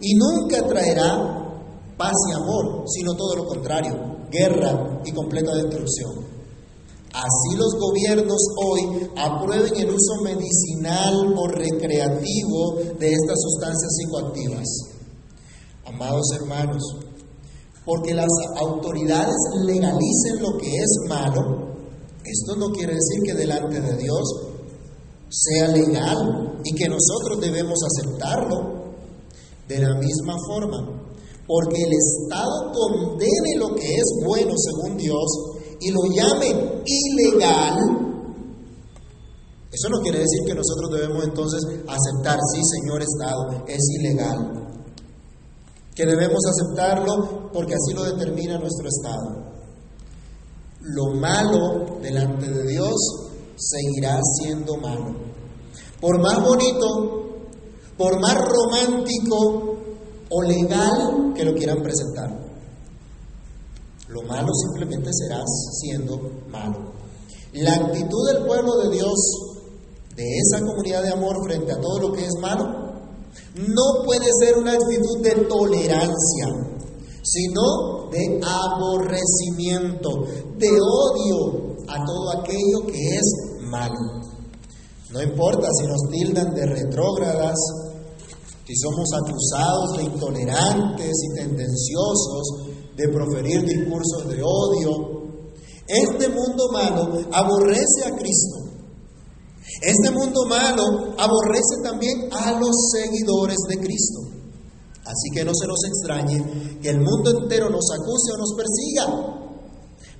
y 0.00 0.14
nunca 0.14 0.66
traerá 0.66 1.44
paz 1.98 2.14
y 2.30 2.32
amor, 2.32 2.84
sino 2.86 3.14
todo 3.14 3.36
lo 3.36 3.44
contrario, 3.44 4.16
guerra 4.30 5.02
y 5.04 5.12
completa 5.12 5.54
destrucción. 5.54 6.37
Así 7.18 7.56
los 7.56 7.74
gobiernos 7.74 8.40
hoy 8.64 9.10
aprueben 9.16 9.74
el 9.74 9.90
uso 9.90 10.22
medicinal 10.22 11.34
o 11.36 11.48
recreativo 11.48 12.74
de 12.96 13.10
estas 13.10 13.36
sustancias 13.42 13.96
psicoactivas. 13.96 14.66
Amados 15.84 16.26
hermanos, 16.36 16.80
porque 17.84 18.14
las 18.14 18.28
autoridades 18.60 19.34
legalicen 19.64 20.42
lo 20.42 20.56
que 20.58 20.68
es 20.68 20.96
malo, 21.08 21.74
esto 22.24 22.54
no 22.54 22.70
quiere 22.70 22.94
decir 22.94 23.22
que 23.24 23.34
delante 23.34 23.80
de 23.80 23.96
Dios 23.96 24.22
sea 25.28 25.68
legal 25.68 26.60
y 26.62 26.72
que 26.72 26.88
nosotros 26.88 27.40
debemos 27.40 27.78
aceptarlo. 27.82 28.78
De 29.66 29.80
la 29.80 29.94
misma 29.98 30.34
forma, 30.46 30.78
porque 31.46 31.82
el 31.82 31.92
Estado 31.92 32.72
condene 32.72 33.56
lo 33.56 33.74
que 33.74 33.96
es 33.96 34.24
bueno 34.24 34.54
según 34.56 34.96
Dios, 34.96 35.57
y 35.80 35.90
lo 35.90 36.00
llamen 36.14 36.82
ilegal, 36.84 38.08
eso 39.70 39.88
no 39.90 40.00
quiere 40.00 40.18
decir 40.18 40.40
que 40.46 40.54
nosotros 40.54 40.90
debemos 40.92 41.24
entonces 41.24 41.60
aceptar, 41.86 42.38
sí, 42.52 42.60
señor 42.80 43.02
Estado, 43.02 43.64
es 43.66 43.80
ilegal. 44.00 44.66
Que 45.94 46.06
debemos 46.06 46.40
aceptarlo 46.46 47.50
porque 47.52 47.74
así 47.74 47.92
lo 47.94 48.04
determina 48.04 48.58
nuestro 48.58 48.88
Estado. 48.88 49.52
Lo 50.80 51.14
malo 51.14 51.98
delante 52.00 52.50
de 52.50 52.66
Dios 52.66 52.94
seguirá 53.56 54.18
siendo 54.40 54.76
malo. 54.78 55.14
Por 56.00 56.20
más 56.20 56.42
bonito, 56.42 57.28
por 57.96 58.20
más 58.20 58.36
romántico 58.36 59.76
o 60.30 60.42
legal 60.42 61.34
que 61.34 61.44
lo 61.44 61.54
quieran 61.54 61.82
presentar. 61.82 62.47
Lo 64.08 64.22
malo 64.22 64.48
simplemente 64.54 65.10
será 65.12 65.42
siendo 65.80 66.18
malo. 66.48 66.92
La 67.52 67.74
actitud 67.74 68.26
del 68.32 68.46
pueblo 68.46 68.76
de 68.78 68.96
Dios, 68.96 69.14
de 70.16 70.24
esa 70.24 70.64
comunidad 70.64 71.02
de 71.02 71.12
amor 71.12 71.36
frente 71.44 71.72
a 71.72 71.80
todo 71.80 71.98
lo 72.00 72.12
que 72.12 72.24
es 72.24 72.34
malo, 72.40 72.88
no 73.54 74.04
puede 74.04 74.26
ser 74.40 74.56
una 74.56 74.72
actitud 74.72 75.20
de 75.22 75.44
tolerancia, 75.46 76.46
sino 77.22 78.08
de 78.10 78.40
aborrecimiento, 78.42 80.24
de 80.56 80.68
odio 80.68 81.76
a 81.88 82.04
todo 82.04 82.40
aquello 82.40 82.86
que 82.86 83.16
es 83.16 83.34
malo. 83.70 84.22
No 85.10 85.22
importa 85.22 85.68
si 85.72 85.86
nos 85.86 86.00
tildan 86.10 86.54
de 86.54 86.66
retrógradas, 86.66 87.56
si 88.66 88.74
somos 88.76 89.08
acusados 89.14 89.96
de 89.96 90.02
intolerantes 90.04 91.12
y 91.24 91.34
tendenciosos, 91.34 92.68
de 92.98 93.08
proferir 93.08 93.62
discursos 93.64 94.28
de 94.28 94.42
odio, 94.42 95.18
este 95.86 96.28
mundo 96.28 96.68
malo 96.72 97.20
aborrece 97.32 98.04
a 98.04 98.16
Cristo. 98.16 98.58
Este 99.80 100.10
mundo 100.10 100.46
malo 100.46 101.14
aborrece 101.16 101.80
también 101.84 102.28
a 102.32 102.58
los 102.58 102.90
seguidores 102.92 103.56
de 103.68 103.78
Cristo. 103.78 104.20
Así 105.04 105.30
que 105.32 105.44
no 105.44 105.52
se 105.54 105.66
nos 105.66 105.78
extrañe 105.84 106.80
que 106.82 106.90
el 106.90 107.00
mundo 107.00 107.30
entero 107.30 107.70
nos 107.70 107.86
acuse 107.92 108.32
o 108.34 108.36
nos 108.36 108.54
persiga. 108.56 109.38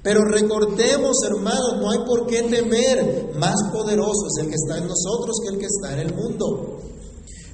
Pero 0.00 0.20
recordemos, 0.24 1.16
hermanos, 1.26 1.80
no 1.80 1.90
hay 1.90 1.98
por 2.06 2.26
qué 2.26 2.42
temer. 2.42 3.34
Más 3.34 3.56
poderoso 3.72 4.26
es 4.28 4.44
el 4.44 4.50
que 4.50 4.54
está 4.54 4.78
en 4.78 4.86
nosotros 4.86 5.36
que 5.42 5.54
el 5.54 5.58
que 5.58 5.66
está 5.66 5.94
en 5.94 6.06
el 6.06 6.14
mundo. 6.14 6.78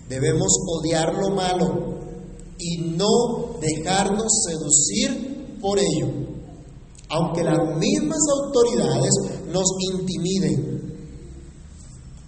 Debemos 0.06 0.52
odiar 0.68 1.14
lo 1.14 1.30
malo 1.30 2.03
y 2.58 2.78
no 2.96 3.58
dejarnos 3.60 4.32
seducir 4.46 5.58
por 5.60 5.78
ello, 5.78 6.08
aunque 7.08 7.42
las 7.42 7.58
mismas 7.78 8.20
autoridades 8.40 9.10
nos 9.52 9.64
intimiden. 9.92 10.74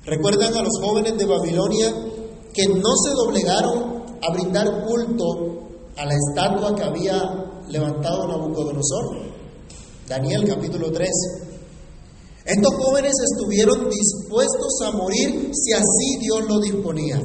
¿Recuerdan 0.04 0.54
a 0.56 0.62
los 0.62 0.78
jóvenes 0.80 1.16
de 1.18 1.26
Babilonia 1.26 1.92
que 2.52 2.66
no 2.68 2.96
se 3.04 3.10
doblegaron 3.10 4.04
a 4.22 4.32
brindar 4.32 4.86
culto 4.86 5.68
a 5.96 6.04
la 6.04 6.14
estatua 6.14 6.74
que 6.74 6.82
había 6.82 7.62
levantado 7.68 8.28
Nabucodonosor? 8.28 9.26
Daniel 10.08 10.44
capítulo 10.46 10.92
3. 10.92 11.08
Estos 12.44 12.74
jóvenes 12.74 13.12
estuvieron 13.32 13.90
dispuestos 13.90 14.80
a 14.84 14.92
morir 14.92 15.50
si 15.52 15.72
así 15.72 16.18
Dios 16.20 16.48
lo 16.48 16.60
disponía 16.60 17.20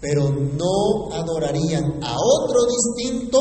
pero 0.00 0.30
no 0.30 1.12
adorarían 1.12 2.00
a 2.02 2.16
otro 2.16 2.60
distinto 2.66 3.38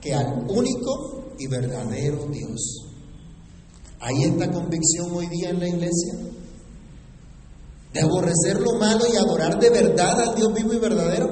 que 0.00 0.14
al 0.14 0.46
único 0.48 1.34
y 1.38 1.46
verdadero 1.48 2.26
Dios. 2.30 2.86
¿Hay 4.00 4.24
esta 4.24 4.50
convicción 4.50 5.12
hoy 5.12 5.26
día 5.26 5.50
en 5.50 5.60
la 5.60 5.68
iglesia? 5.68 6.14
De 7.92 8.00
aborrecer 8.00 8.60
lo 8.60 8.78
malo 8.78 9.04
y 9.12 9.16
adorar 9.16 9.58
de 9.58 9.70
verdad 9.70 10.20
al 10.20 10.34
Dios 10.36 10.54
vivo 10.54 10.72
y 10.72 10.78
verdadero. 10.78 11.28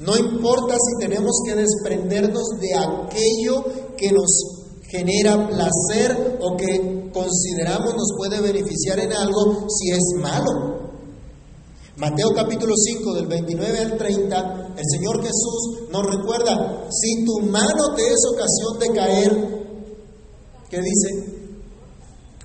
No 0.00 0.16
importa 0.16 0.74
si 0.74 1.06
tenemos 1.06 1.40
que 1.46 1.54
desprendernos 1.54 2.44
de 2.60 2.74
aquello 2.74 3.64
que 3.96 4.12
nos 4.12 4.56
genera 4.90 5.48
placer 5.48 6.38
o 6.40 6.56
que 6.56 7.10
consideramos 7.12 7.94
nos 7.94 8.08
puede 8.16 8.40
beneficiar 8.40 8.98
en 8.98 9.12
algo 9.12 9.66
si 9.68 9.90
es 9.90 10.04
malo. 10.20 10.85
Mateo 11.96 12.28
capítulo 12.34 12.74
5 12.76 13.14
del 13.14 13.26
29 13.26 13.78
al 13.78 13.96
30, 13.96 14.74
el 14.76 14.84
Señor 14.84 15.22
Jesús 15.22 15.88
nos 15.90 16.04
recuerda, 16.04 16.84
si 16.90 17.24
tu 17.24 17.40
mano 17.40 17.94
te 17.96 18.02
es 18.02 18.20
ocasión 18.30 18.78
de 18.78 19.00
caer, 19.00 19.66
¿qué 20.68 20.82
dice? 20.82 21.56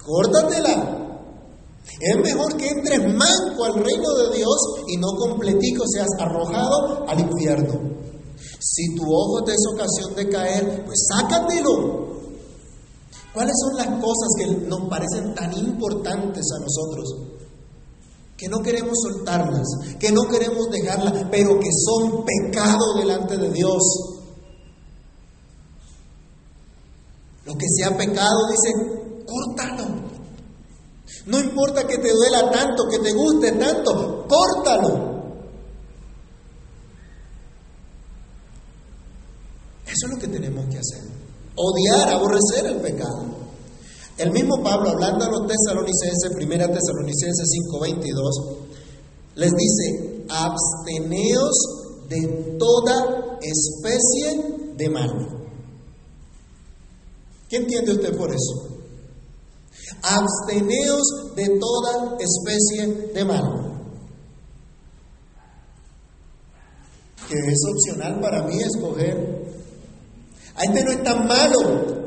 Córtatela. 0.06 1.20
Es 2.00 2.16
mejor 2.24 2.56
que 2.56 2.70
entres 2.70 3.00
manco 3.14 3.66
al 3.66 3.84
reino 3.84 4.14
de 4.16 4.38
Dios 4.38 4.56
y 4.88 4.96
no 4.96 5.08
completico 5.18 5.84
seas 5.86 6.08
arrojado 6.18 7.06
al 7.10 7.20
infierno. 7.20 7.74
Si 8.58 8.96
tu 8.96 9.04
ojo 9.04 9.44
te 9.44 9.52
es 9.52 9.64
ocasión 9.74 10.16
de 10.16 10.30
caer, 10.30 10.86
pues 10.86 11.08
sácatelo. 11.10 12.10
¿Cuáles 13.34 13.56
son 13.60 13.76
las 13.76 14.02
cosas 14.02 14.30
que 14.38 14.48
nos 14.68 14.90
parecen 14.90 15.36
tan 15.36 15.58
importantes 15.58 16.46
a 16.56 16.60
nosotros? 16.64 17.41
Que 18.42 18.50
no 18.50 18.58
queremos 18.64 18.98
soltarlas, 19.04 19.68
que 20.00 20.12
no 20.12 20.24
queremos 20.24 20.68
dejarlas, 20.72 21.28
pero 21.30 21.60
que 21.60 21.70
son 21.72 22.26
pecado 22.26 22.96
delante 22.98 23.38
de 23.38 23.52
Dios. 23.52 23.84
Lo 27.46 27.54
que 27.54 27.68
sea 27.70 27.96
pecado, 27.96 28.48
dice, 28.50 29.24
córtalo. 29.28 29.94
No 31.28 31.40
importa 31.40 31.86
que 31.86 32.00
te 32.00 32.12
duela 32.12 32.50
tanto, 32.50 32.86
que 32.90 32.98
te 32.98 33.14
guste 33.14 33.52
tanto, 33.52 34.26
córtalo. 34.28 35.12
Eso 39.86 40.08
es 40.08 40.14
lo 40.16 40.20
que 40.20 40.28
tenemos 40.30 40.66
que 40.66 40.80
hacer. 40.80 41.04
Odiar, 41.56 42.10
aborrecer 42.10 42.66
el 42.66 42.82
pecado. 42.82 43.41
El 44.22 44.32
mismo 44.32 44.62
Pablo, 44.62 44.92
hablando 44.92 45.26
a 45.26 45.30
los 45.30 45.48
tesalonicenses, 45.48 46.36
primera 46.36 46.68
tesalonicenses 46.68 47.50
5:22, 47.50 48.58
les 49.34 49.52
dice, 49.52 50.26
absteneos 50.30 51.56
de 52.08 52.56
toda 52.60 53.40
especie 53.42 54.76
de 54.78 54.90
mal. 54.92 55.10
¿Qué 57.50 57.58
entiende 57.58 57.94
usted 57.94 58.16
por 58.16 58.30
eso? 58.30 58.68
Absteneos 60.04 61.34
de 61.36 61.58
toda 61.60 62.18
especie 62.20 63.12
de 63.16 63.26
mal. 63.26 63.90
Que 67.28 67.40
es 67.40 67.60
opcional 67.74 68.22
para 68.22 68.44
mí 68.44 68.62
escoger. 68.62 69.42
A 70.58 70.64
este 70.64 70.84
no 70.84 70.92
es 70.92 71.04
tan 71.04 71.28
malo, 71.28 72.01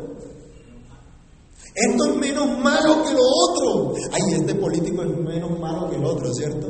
esto 1.74 2.04
es 2.04 2.16
menos 2.16 2.58
malo 2.58 3.02
que 3.04 3.12
lo 3.12 3.22
otro. 3.48 3.94
Ay, 4.12 4.34
este 4.34 4.54
político 4.54 5.02
es 5.02 5.18
menos 5.18 5.58
malo 5.58 5.90
que 5.90 5.96
el 5.96 6.04
otro, 6.04 6.32
¿cierto? 6.32 6.68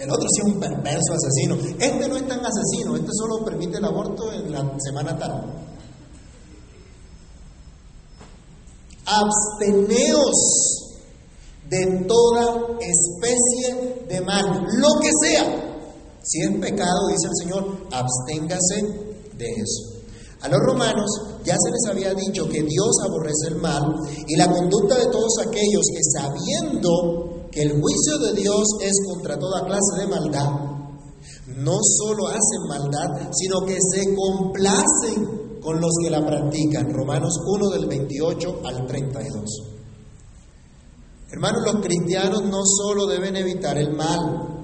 El 0.00 0.10
otro 0.10 0.26
sí 0.28 0.42
es 0.42 0.54
un 0.54 0.60
perverso 0.60 1.12
asesino. 1.12 1.56
Este 1.78 2.08
no 2.08 2.16
es 2.16 2.26
tan 2.26 2.40
asesino, 2.44 2.96
este 2.96 3.10
solo 3.12 3.44
permite 3.44 3.78
el 3.78 3.84
aborto 3.84 4.32
en 4.32 4.52
la 4.52 4.72
semana 4.78 5.16
tal. 5.16 5.44
Absteneos 9.06 10.88
de 11.68 12.04
toda 12.06 12.66
especie 12.80 14.04
de 14.08 14.20
mal, 14.22 14.66
lo 14.78 15.00
que 15.00 15.10
sea. 15.22 15.64
Si 16.22 16.42
es 16.42 16.50
pecado, 16.60 17.08
dice 17.08 17.28
el 17.28 17.36
Señor, 17.46 17.88
absténgase 17.92 18.82
de 19.36 19.46
eso. 19.46 19.97
A 20.40 20.48
los 20.48 20.60
romanos 20.60 21.10
ya 21.44 21.56
se 21.58 21.70
les 21.70 21.86
había 21.90 22.14
dicho 22.14 22.48
que 22.48 22.62
Dios 22.62 22.90
aborrece 23.04 23.48
el 23.48 23.56
mal 23.56 23.82
y 24.26 24.36
la 24.36 24.50
conducta 24.50 24.96
de 24.96 25.06
todos 25.06 25.32
aquellos 25.46 25.82
que 25.92 26.00
sabiendo 26.14 27.48
que 27.50 27.62
el 27.62 27.80
juicio 27.80 28.18
de 28.18 28.34
Dios 28.34 28.64
es 28.80 28.92
contra 29.06 29.38
toda 29.38 29.64
clase 29.64 30.00
de 30.00 30.06
maldad, 30.06 30.68
no 31.56 31.78
solo 31.82 32.28
hacen 32.28 32.68
maldad, 32.68 33.30
sino 33.32 33.66
que 33.66 33.78
se 33.80 34.14
complacen 34.14 35.60
con 35.60 35.80
los 35.80 35.90
que 36.02 36.10
la 36.10 36.24
practican. 36.24 36.92
Romanos 36.92 37.34
1 37.44 37.70
del 37.70 37.86
28 37.86 38.60
al 38.64 38.86
32. 38.86 39.42
Hermanos, 41.30 41.62
los 41.64 41.84
cristianos 41.84 42.44
no 42.44 42.62
solo 42.64 43.06
deben 43.06 43.36
evitar 43.36 43.76
el 43.76 43.92
mal, 43.92 44.57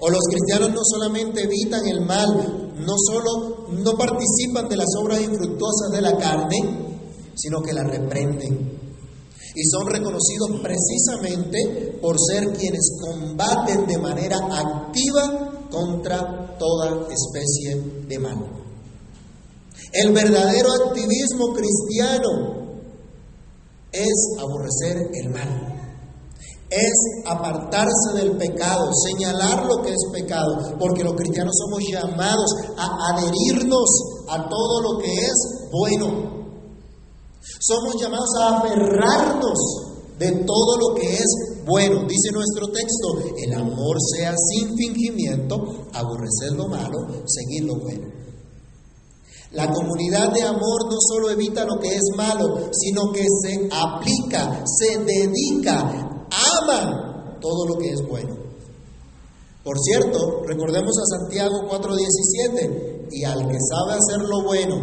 o 0.00 0.10
los 0.10 0.22
cristianos 0.30 0.70
no 0.70 0.80
solamente 0.84 1.42
evitan 1.42 1.86
el 1.86 2.00
mal, 2.02 2.74
no 2.76 2.94
solo 2.96 3.66
no 3.70 3.96
participan 3.96 4.68
de 4.68 4.76
las 4.76 4.88
obras 5.00 5.20
infructuosas 5.20 5.90
de 5.92 6.00
la 6.00 6.16
carne, 6.16 6.56
sino 7.34 7.60
que 7.62 7.72
la 7.72 7.84
reprenden. 7.84 8.78
Y 9.54 9.64
son 9.64 9.86
reconocidos 9.88 10.50
precisamente 10.62 11.98
por 12.00 12.16
ser 12.20 12.52
quienes 12.52 12.92
combaten 13.00 13.86
de 13.86 13.98
manera 13.98 14.38
activa 14.38 15.66
contra 15.70 16.56
toda 16.58 17.08
especie 17.10 18.04
de 18.06 18.18
mal. 18.20 18.38
El 19.92 20.12
verdadero 20.12 20.68
activismo 20.72 21.54
cristiano 21.54 22.68
es 23.90 24.36
aborrecer 24.38 25.10
el 25.14 25.30
mal 25.30 25.77
es 26.70 27.24
apartarse 27.24 28.12
del 28.14 28.36
pecado, 28.36 28.90
señalar 28.92 29.64
lo 29.66 29.82
que 29.82 29.90
es 29.90 30.06
pecado, 30.12 30.76
porque 30.78 31.02
los 31.02 31.14
cristianos 31.14 31.54
somos 31.56 31.80
llamados 31.88 32.50
a 32.76 33.14
adherirnos 33.14 33.88
a 34.28 34.48
todo 34.48 34.82
lo 34.82 34.98
que 34.98 35.12
es 35.12 35.68
bueno. 35.72 36.38
Somos 37.60 38.00
llamados 38.00 38.28
a 38.40 38.58
aferrarnos 38.58 39.58
de 40.18 40.30
todo 40.44 40.76
lo 40.76 40.94
que 40.94 41.14
es 41.14 41.62
bueno. 41.64 42.04
Dice 42.06 42.30
nuestro 42.32 42.68
texto, 42.68 43.18
el 43.36 43.54
amor 43.54 43.96
sea 44.14 44.34
sin 44.36 44.76
fingimiento, 44.76 45.54
aborrecer 45.94 46.52
lo 46.52 46.68
malo, 46.68 46.98
seguir 47.26 47.64
lo 47.64 47.76
bueno. 47.76 48.18
La 49.52 49.72
comunidad 49.72 50.34
de 50.34 50.42
amor 50.42 50.84
no 50.90 50.98
solo 51.00 51.30
evita 51.30 51.64
lo 51.64 51.80
que 51.80 51.88
es 51.88 52.02
malo, 52.14 52.68
sino 52.72 53.10
que 53.10 53.24
se 53.42 53.66
aplica, 53.72 54.62
se 54.66 54.98
dedica 54.98 56.17
aman 56.30 57.38
todo 57.40 57.66
lo 57.66 57.78
que 57.78 57.90
es 57.90 58.06
bueno. 58.08 58.36
Por 59.64 59.78
cierto, 59.78 60.42
recordemos 60.46 60.92
a 60.98 61.18
Santiago 61.18 61.68
4:17, 61.68 63.08
y 63.10 63.24
al 63.24 63.46
que 63.48 63.58
sabe 63.60 63.98
hacer 63.98 64.28
lo 64.28 64.42
bueno 64.42 64.76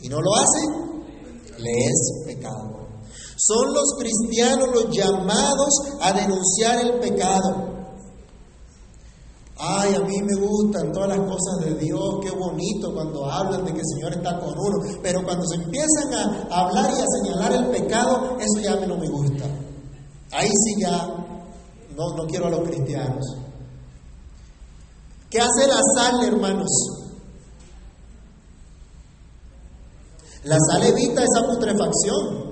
y 0.00 0.08
no 0.08 0.20
lo 0.20 0.34
hace, 0.34 0.86
le 1.58 1.70
es 1.70 2.12
pecado. 2.26 2.76
Son 3.36 3.72
los 3.72 3.94
cristianos 3.98 4.68
los 4.74 4.90
llamados 4.90 5.70
a 6.00 6.12
denunciar 6.12 6.84
el 6.84 7.00
pecado. 7.00 7.76
Ay, 9.58 9.94
a 9.94 10.00
mí 10.00 10.22
me 10.22 10.34
gustan 10.46 10.92
todas 10.92 11.16
las 11.16 11.20
cosas 11.20 11.64
de 11.64 11.74
Dios, 11.76 12.18
qué 12.22 12.30
bonito 12.30 12.92
cuando 12.92 13.24
hablan 13.24 13.64
de 13.64 13.72
que 13.72 13.80
el 13.80 13.86
Señor 13.86 14.12
está 14.12 14.38
con 14.38 14.50
uno, 14.50 14.98
pero 15.02 15.24
cuando 15.24 15.46
se 15.46 15.54
empiezan 15.56 16.12
a 16.12 16.60
hablar 16.60 16.90
y 16.90 17.00
a 17.00 17.06
señalar 17.22 17.52
el 17.52 17.66
pecado, 17.68 18.36
eso 18.38 18.60
ya 18.62 18.86
no 18.86 18.98
me 18.98 19.08
gusta. 19.08 19.45
Ahí 20.32 20.48
sí 20.48 20.80
ya 20.80 21.26
no, 21.96 22.16
no 22.16 22.26
quiero 22.26 22.46
a 22.46 22.50
los 22.50 22.68
cristianos. 22.68 23.24
¿Qué 25.30 25.40
hace 25.40 25.66
la 25.66 25.80
sal, 25.96 26.24
hermanos? 26.24 26.70
La 30.44 30.56
sal 30.70 30.82
evita 30.84 31.22
esa 31.22 31.46
putrefacción 31.46 32.46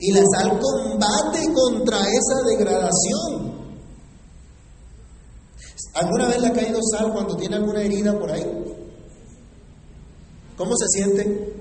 y 0.00 0.12
la 0.12 0.22
sal 0.34 0.58
combate 0.58 1.52
contra 1.52 1.98
esa 1.98 2.42
degradación. 2.48 3.56
¿Alguna 5.94 6.28
vez 6.28 6.40
le 6.40 6.46
ha 6.48 6.52
caído 6.52 6.80
sal 6.82 7.12
cuando 7.12 7.36
tiene 7.36 7.56
alguna 7.56 7.82
herida 7.82 8.18
por 8.18 8.30
ahí? 8.30 8.44
¿Cómo 10.56 10.74
se 10.76 10.86
siente? 10.88 11.52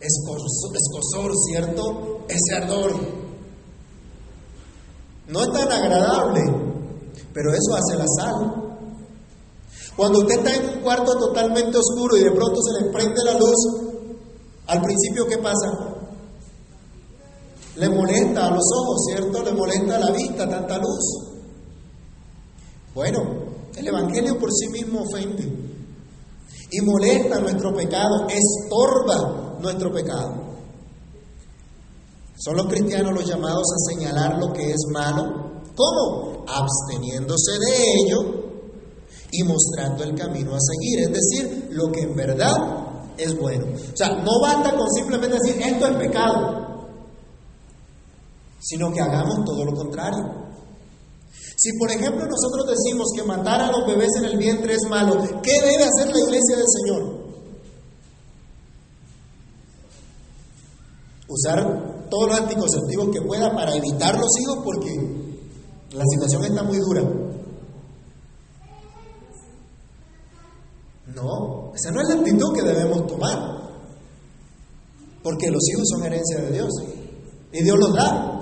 Escosor, 0.00 1.32
¿cierto? 1.46 2.24
Ese 2.28 2.54
ardor. 2.56 3.23
No 5.28 5.40
es 5.42 5.52
tan 5.52 5.72
agradable, 5.72 6.40
pero 7.32 7.50
eso 7.52 7.74
hace 7.74 7.96
la 7.96 8.06
sal. 8.18 8.64
Cuando 9.96 10.20
usted 10.20 10.38
está 10.38 10.54
en 10.54 10.76
un 10.76 10.82
cuarto 10.82 11.16
totalmente 11.18 11.78
oscuro 11.78 12.16
y 12.16 12.24
de 12.24 12.32
pronto 12.32 12.60
se 12.60 12.82
le 12.82 12.90
prende 12.90 13.24
la 13.24 13.38
luz, 13.38 13.54
al 14.66 14.82
principio, 14.82 15.26
¿qué 15.26 15.38
pasa? 15.38 15.70
Le 17.76 17.88
molesta 17.88 18.46
a 18.46 18.50
los 18.50 18.64
ojos, 18.76 19.04
¿cierto? 19.08 19.42
Le 19.42 19.52
molesta 19.52 19.96
a 19.96 20.00
la 20.00 20.10
vista 20.10 20.48
tanta 20.48 20.78
luz. 20.78 21.34
Bueno, 22.94 23.20
el 23.76 23.86
Evangelio 23.86 24.38
por 24.38 24.52
sí 24.52 24.68
mismo 24.68 25.02
ofende 25.02 25.64
y 26.70 26.80
molesta 26.80 27.40
nuestro 27.40 27.74
pecado, 27.74 28.26
estorba 28.28 29.58
nuestro 29.60 29.92
pecado. 29.92 30.43
Son 32.44 32.56
los 32.56 32.66
cristianos 32.66 33.14
los 33.14 33.26
llamados 33.26 33.64
a 33.72 33.94
señalar 33.94 34.38
lo 34.38 34.52
que 34.52 34.70
es 34.70 34.86
malo. 34.92 35.62
¿Cómo? 35.74 36.44
Absteniéndose 36.46 37.52
de 37.58 37.94
ello 37.94 38.44
y 39.30 39.42
mostrando 39.44 40.04
el 40.04 40.14
camino 40.14 40.54
a 40.54 40.58
seguir, 40.60 41.00
es 41.00 41.12
decir, 41.12 41.68
lo 41.70 41.90
que 41.90 42.02
en 42.02 42.14
verdad 42.14 42.54
es 43.16 43.38
bueno. 43.38 43.64
O 43.64 43.96
sea, 43.96 44.10
no 44.22 44.40
basta 44.42 44.76
con 44.76 44.90
simplemente 44.90 45.38
decir 45.42 45.62
esto 45.62 45.86
es 45.86 45.96
pecado, 45.96 46.86
sino 48.60 48.92
que 48.92 49.00
hagamos 49.00 49.42
todo 49.46 49.64
lo 49.64 49.74
contrario. 49.74 50.44
Si 51.56 51.78
por 51.78 51.90
ejemplo 51.90 52.26
nosotros 52.26 52.66
decimos 52.68 53.06
que 53.16 53.22
matar 53.22 53.62
a 53.62 53.72
los 53.72 53.86
bebés 53.86 54.10
en 54.18 54.26
el 54.26 54.36
vientre 54.36 54.74
es 54.74 54.82
malo, 54.90 55.16
¿qué 55.42 55.60
debe 55.62 55.84
hacer 55.84 56.14
la 56.14 56.20
iglesia 56.20 56.56
del 56.56 56.66
Señor? 56.68 57.24
Usar 61.26 61.93
todos 62.08 62.28
los 62.28 62.40
anticonceptivos 62.40 63.08
que 63.12 63.22
pueda 63.22 63.54
para 63.54 63.74
evitar 63.74 64.14
los 64.18 64.30
hijos 64.40 64.58
porque 64.64 64.90
la 65.92 66.04
situación 66.12 66.44
está 66.44 66.62
muy 66.62 66.78
dura. 66.78 67.02
No, 71.14 71.72
esa 71.74 71.90
no 71.92 72.00
es 72.00 72.08
la 72.08 72.14
actitud 72.14 72.54
que 72.54 72.62
debemos 72.62 73.06
tomar. 73.06 73.54
Porque 75.22 75.50
los 75.50 75.62
hijos 75.70 75.88
son 75.88 76.04
herencia 76.04 76.38
de 76.38 76.50
Dios. 76.50 76.70
Y 77.52 77.62
Dios 77.62 77.78
los 77.78 77.94
da. 77.94 78.34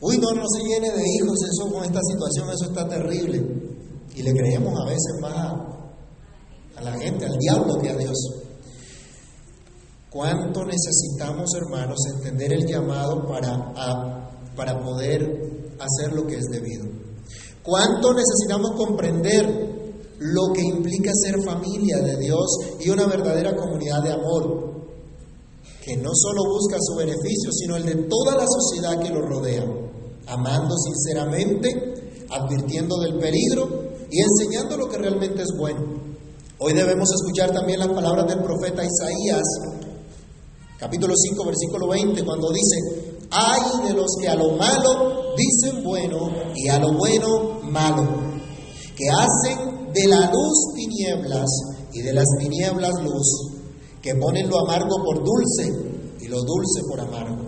Uy, 0.00 0.18
no, 0.18 0.32
no 0.32 0.44
se 0.48 0.64
llene 0.64 0.90
de 0.90 1.02
hijos, 1.02 1.38
eso 1.44 1.72
con 1.72 1.84
esta 1.84 2.00
situación, 2.02 2.50
eso 2.50 2.64
está 2.70 2.88
terrible. 2.88 3.38
Y 4.16 4.22
le 4.22 4.32
creemos 4.32 4.74
a 4.80 4.84
veces 4.86 5.14
más 5.20 5.32
a, 6.76 6.82
la 6.82 6.92
gente, 6.98 7.24
al 7.24 7.36
diablo 7.38 7.78
que 7.80 7.90
a 7.90 7.96
Dios. 7.96 8.16
¿Cuánto 10.12 10.64
necesitamos, 10.64 11.50
hermanos, 11.54 11.98
entender 12.14 12.52
el 12.52 12.66
llamado 12.66 13.26
para, 13.26 13.72
para 14.54 14.82
poder 14.82 15.72
hacer 15.78 16.12
lo 16.12 16.26
que 16.26 16.36
es 16.36 16.44
debido? 16.50 16.84
¿Cuánto 17.62 18.12
necesitamos 18.12 18.72
comprender 18.76 19.72
lo 20.18 20.52
que 20.52 20.62
implica 20.62 21.10
ser 21.14 21.42
familia 21.42 21.98
de 21.98 22.18
Dios 22.18 22.46
y 22.80 22.90
una 22.90 23.06
verdadera 23.06 23.56
comunidad 23.56 24.02
de 24.02 24.12
amor? 24.12 24.72
que 25.84 25.96
no 25.96 26.10
solo 26.14 26.44
busca 26.48 26.76
su 26.78 26.94
beneficio, 26.94 27.50
sino 27.50 27.74
el 27.74 27.84
de 27.84 28.06
toda 28.06 28.36
la 28.36 28.46
sociedad 28.46 29.02
que 29.02 29.10
lo 29.10 29.20
rodea 29.20 29.64
amando 30.26 30.76
sinceramente, 30.76 32.24
advirtiendo 32.30 32.98
del 33.00 33.18
peligro 33.18 33.68
y 34.10 34.20
enseñando 34.20 34.76
lo 34.76 34.88
que 34.88 34.98
realmente 34.98 35.42
es 35.42 35.48
bueno. 35.56 35.80
Hoy 36.58 36.74
debemos 36.74 37.10
escuchar 37.12 37.50
también 37.50 37.80
las 37.80 37.88
palabras 37.88 38.26
del 38.28 38.42
profeta 38.42 38.84
Isaías, 38.84 39.42
capítulo 40.82 41.14
5, 41.16 41.44
versículo 41.46 41.86
20, 41.86 42.24
cuando 42.24 42.50
dice, 42.50 42.76
hay 43.30 43.86
de 43.86 43.94
los 43.94 44.16
que 44.20 44.28
a 44.28 44.34
lo 44.34 44.56
malo 44.56 45.32
dicen 45.36 45.84
bueno 45.84 46.28
y 46.56 46.68
a 46.70 46.80
lo 46.80 46.94
bueno 46.94 47.60
malo, 47.62 48.02
que 48.96 49.04
hacen 49.08 49.92
de 49.92 50.08
la 50.08 50.28
luz 50.32 50.74
tinieblas 50.74 51.48
y 51.92 52.02
de 52.02 52.12
las 52.12 52.26
tinieblas 52.40 53.00
luz, 53.00 53.52
que 54.02 54.16
ponen 54.16 54.50
lo 54.50 54.58
amargo 54.58 54.96
por 55.04 55.22
dulce 55.22 55.70
y 56.20 56.26
lo 56.26 56.38
dulce 56.42 56.80
por 56.90 56.98
amargo. 56.98 57.44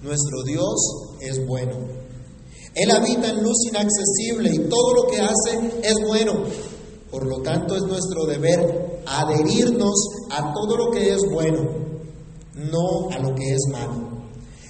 Nuestro 0.00 0.42
Dios 0.42 0.76
es 1.20 1.46
bueno. 1.46 1.76
Él 2.74 2.90
habita 2.90 3.28
en 3.28 3.42
luz 3.42 3.66
inaccesible 3.68 4.54
y 4.54 4.68
todo 4.70 4.94
lo 4.94 5.06
que 5.08 5.20
hace 5.20 5.82
es 5.82 5.96
bueno. 6.08 6.32
Por 7.10 7.26
lo 7.26 7.42
tanto, 7.42 7.76
es 7.76 7.82
nuestro 7.82 8.24
deber 8.24 9.02
adherirnos 9.06 10.08
a 10.30 10.54
todo 10.54 10.76
lo 10.76 10.90
que 10.90 11.12
es 11.12 11.20
bueno, 11.30 11.85
no 12.56 13.10
a 13.10 13.18
lo 13.18 13.34
que 13.34 13.52
es 13.52 13.60
malo. 13.72 14.16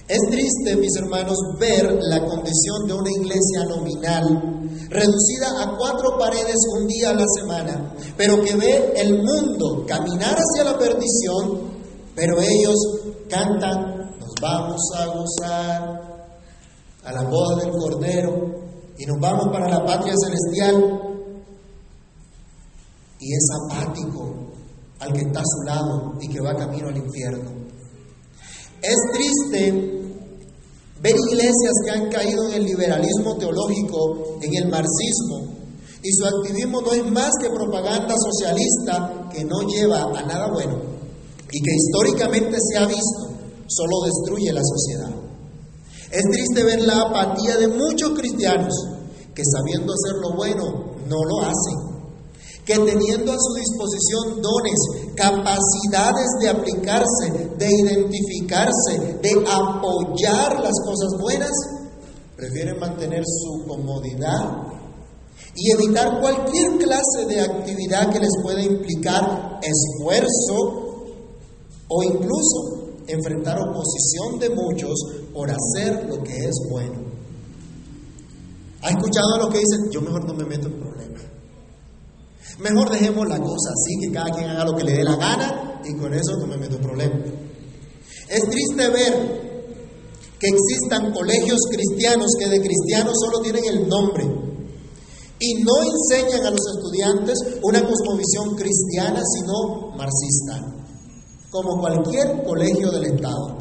Es 0.07 0.19
triste, 0.29 0.77
mis 0.77 0.95
hermanos, 0.97 1.37
ver 1.59 1.97
la 2.01 2.25
condición 2.25 2.87
de 2.87 2.93
una 2.93 3.11
iglesia 3.11 3.65
nominal, 3.67 4.69
reducida 4.89 5.63
a 5.63 5.77
cuatro 5.77 6.17
paredes 6.17 6.55
un 6.79 6.87
día 6.87 7.09
a 7.09 7.15
la 7.15 7.25
semana, 7.39 7.93
pero 8.15 8.41
que 8.41 8.55
ve 8.55 8.93
el 8.95 9.21
mundo 9.21 9.85
caminar 9.85 10.37
hacia 10.37 10.71
la 10.71 10.77
perdición, 10.77 11.59
pero 12.15 12.39
ellos 12.39 12.75
cantan 13.29 13.97
vamos 14.41 14.81
a 14.95 15.05
gozar 15.07 16.27
a 17.03 17.11
la 17.11 17.23
boda 17.23 17.63
del 17.63 17.71
Cordero 17.71 18.31
y 18.97 19.05
nos 19.05 19.17
vamos 19.19 19.47
para 19.51 19.69
la 19.69 19.85
patria 19.85 20.13
celestial. 20.15 21.01
Y 23.19 23.33
es 23.33 23.47
apático 23.65 24.33
al 24.99 25.13
que 25.13 25.21
está 25.21 25.39
a 25.39 25.43
su 25.43 25.63
lado 25.65 26.13
y 26.21 26.29
que 26.29 26.41
va 26.41 26.55
camino 26.55 26.89
al 26.89 26.97
infierno. 26.97 27.66
Es 28.81 28.95
triste 29.13 29.97
ver 31.01 31.15
iglesias 31.29 31.73
que 31.83 31.91
han 31.91 32.09
caído 32.09 32.49
en 32.49 32.53
el 32.55 32.65
liberalismo 32.65 33.37
teológico, 33.37 34.37
en 34.41 34.55
el 34.55 34.69
marxismo, 34.69 35.57
y 36.01 36.11
su 36.13 36.25
activismo 36.25 36.81
no 36.81 36.93
es 36.93 37.05
más 37.11 37.31
que 37.41 37.49
propaganda 37.49 38.15
socialista 38.17 39.29
que 39.31 39.43
no 39.43 39.61
lleva 39.67 40.03
a 40.03 40.23
nada 40.23 40.47
bueno 40.53 40.79
y 41.51 41.61
que 41.61 41.71
históricamente 41.75 42.57
se 42.59 42.77
ha 42.77 42.85
visto 42.85 43.27
solo 43.67 44.05
destruye 44.05 44.53
la 44.53 44.61
sociedad. 44.63 45.11
Es 46.11 46.23
triste 46.31 46.63
ver 46.63 46.81
la 46.81 47.01
apatía 47.01 47.57
de 47.57 47.67
muchos 47.67 48.11
cristianos 48.11 48.73
que 49.33 49.43
sabiendo 49.43 49.93
hacer 49.93 50.15
lo 50.21 50.35
bueno 50.35 50.95
no 51.07 51.17
lo 51.23 51.41
hacen, 51.41 51.77
que 52.65 52.75
teniendo 52.75 53.31
a 53.31 53.37
su 53.37 53.53
disposición 53.53 54.41
dones, 54.41 55.06
capacidades 55.17 56.27
de 56.39 56.49
aplicarse, 56.49 57.49
de 57.57 57.67
identificarse, 57.67 59.17
de 59.21 59.31
apoyar 59.51 60.61
las 60.61 60.75
cosas 60.85 61.19
buenas, 61.19 61.51
prefieren 62.35 62.79
mantener 62.79 63.23
su 63.25 63.65
comodidad 63.67 64.77
y 65.55 65.71
evitar 65.71 66.21
cualquier 66.21 66.77
clase 66.77 67.25
de 67.27 67.41
actividad 67.41 68.11
que 68.11 68.19
les 68.19 68.31
pueda 68.43 68.61
implicar 68.61 69.59
esfuerzo 69.63 71.07
o 71.89 72.03
incluso 72.03 72.91
enfrentar 73.07 73.57
oposición 73.59 74.39
de 74.39 74.49
muchos 74.49 74.93
por 75.33 75.49
hacer 75.49 76.07
lo 76.07 76.21
que 76.23 76.45
es 76.45 76.55
bueno. 76.69 77.07
¿Ha 78.83 78.89
escuchado 78.91 79.35
a 79.35 79.37
los 79.39 79.49
que 79.49 79.59
dicen, 79.59 79.91
yo 79.91 80.01
mejor 80.01 80.25
no 80.25 80.33
me 80.35 80.45
meto 80.45 80.67
en 80.67 80.79
problemas? 80.79 81.21
Mejor 82.59 82.89
dejemos 82.91 83.27
la 83.27 83.39
cosa 83.39 83.69
así, 83.71 83.99
que 84.01 84.11
cada 84.11 84.31
quien 84.31 84.49
haga 84.49 84.65
lo 84.65 84.75
que 84.75 84.83
le 84.83 84.93
dé 84.93 85.03
la 85.03 85.15
gana 85.15 85.81
y 85.85 85.95
con 85.97 86.13
eso 86.13 86.37
no 86.39 86.47
me 86.47 86.57
meto 86.57 86.75
en 86.75 86.81
problemas. 86.81 87.19
Es 88.29 88.41
triste 88.49 88.89
ver 88.89 89.47
que 90.39 90.47
existan 90.47 91.13
colegios 91.13 91.59
cristianos 91.71 92.31
que 92.37 92.49
de 92.49 92.61
cristianos 92.61 93.13
solo 93.23 93.41
tienen 93.41 93.63
el 93.65 93.87
nombre 93.87 94.25
y 95.39 95.53
no 95.63 95.73
enseñan 95.83 96.45
a 96.45 96.51
los 96.51 96.61
estudiantes 96.75 97.37
una 97.61 97.81
cosmovisión 97.81 98.55
cristiana, 98.55 99.21
sino 99.23 99.95
marxista 99.95 100.77
como 101.49 101.79
cualquier 101.79 102.43
colegio 102.43 102.91
del 102.91 103.05
Estado. 103.05 103.57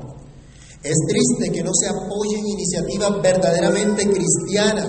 Es 0.83 0.97
triste 1.09 1.51
que 1.53 1.63
no 1.63 1.71
se 1.75 1.89
apoyen 1.89 2.47
iniciativas 2.47 3.23
verdaderamente 3.23 4.09
cristianas, 4.09 4.89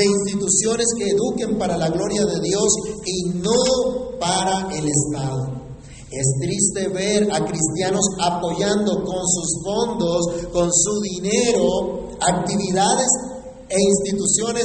de 0.00 0.06
instituciones 0.06 0.86
que 0.96 1.10
eduquen 1.10 1.58
para 1.58 1.76
la 1.76 1.90
gloria 1.90 2.24
de 2.24 2.40
Dios 2.40 2.68
y 3.04 3.38
no 3.38 4.18
para 4.18 4.74
el 4.74 4.86
Estado. 4.88 5.60
Es 6.10 6.26
triste 6.40 6.88
ver 6.88 7.28
a 7.30 7.44
cristianos 7.44 8.04
apoyando 8.18 9.04
con 9.04 9.22
sus 9.28 9.62
fondos, 9.62 10.26
con 10.52 10.68
su 10.72 11.00
dinero, 11.02 12.08
actividades 12.20 13.08
e 13.68 13.76
instituciones 13.78 14.64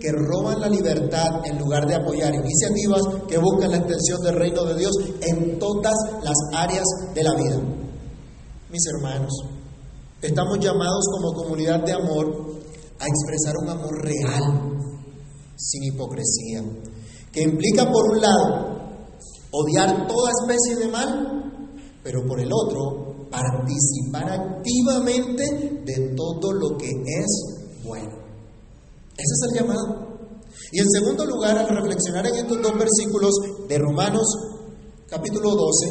que 0.00 0.12
roban 0.12 0.60
la 0.60 0.68
libertad 0.68 1.44
en 1.44 1.58
lugar 1.58 1.86
de 1.86 1.96
apoyar 1.96 2.32
iniciativas 2.34 3.02
que 3.28 3.38
buscan 3.38 3.72
la 3.72 3.78
extensión 3.78 4.22
del 4.22 4.36
reino 4.36 4.64
de 4.64 4.76
Dios 4.76 4.92
en 5.20 5.58
todas 5.58 5.96
las 6.22 6.36
áreas 6.54 6.86
de 7.14 7.22
la 7.22 7.34
vida. 7.34 7.60
Mis 8.70 8.82
hermanos, 8.86 9.32
estamos 10.22 10.58
llamados 10.60 11.04
como 11.12 11.34
comunidad 11.34 11.84
de 11.84 11.92
amor 11.92 12.56
a 12.98 13.04
expresar 13.06 13.54
un 13.62 13.68
amor 13.68 14.02
real, 14.02 14.75
sin 15.56 15.84
hipocresía, 15.84 16.62
que 17.32 17.42
implica 17.42 17.90
por 17.90 18.12
un 18.12 18.20
lado 18.20 18.76
odiar 19.50 20.06
toda 20.06 20.30
especie 20.30 20.76
de 20.76 20.88
mal, 20.92 21.70
pero 22.02 22.26
por 22.26 22.40
el 22.40 22.50
otro 22.52 23.28
participar 23.30 24.30
activamente 24.30 25.82
de 25.84 26.14
todo 26.14 26.52
lo 26.52 26.76
que 26.76 26.88
es 26.88 27.80
bueno. 27.84 28.12
Ese 29.16 29.32
es 29.34 29.48
el 29.50 29.60
llamado. 29.60 30.06
Y 30.72 30.80
en 30.80 30.90
segundo 30.90 31.24
lugar, 31.24 31.56
al 31.58 31.68
reflexionar 31.68 32.26
en 32.26 32.34
estos 32.34 32.62
dos 32.62 32.72
versículos 32.78 33.34
de 33.68 33.78
Romanos 33.78 34.26
capítulo 35.08 35.50
12, 35.54 35.86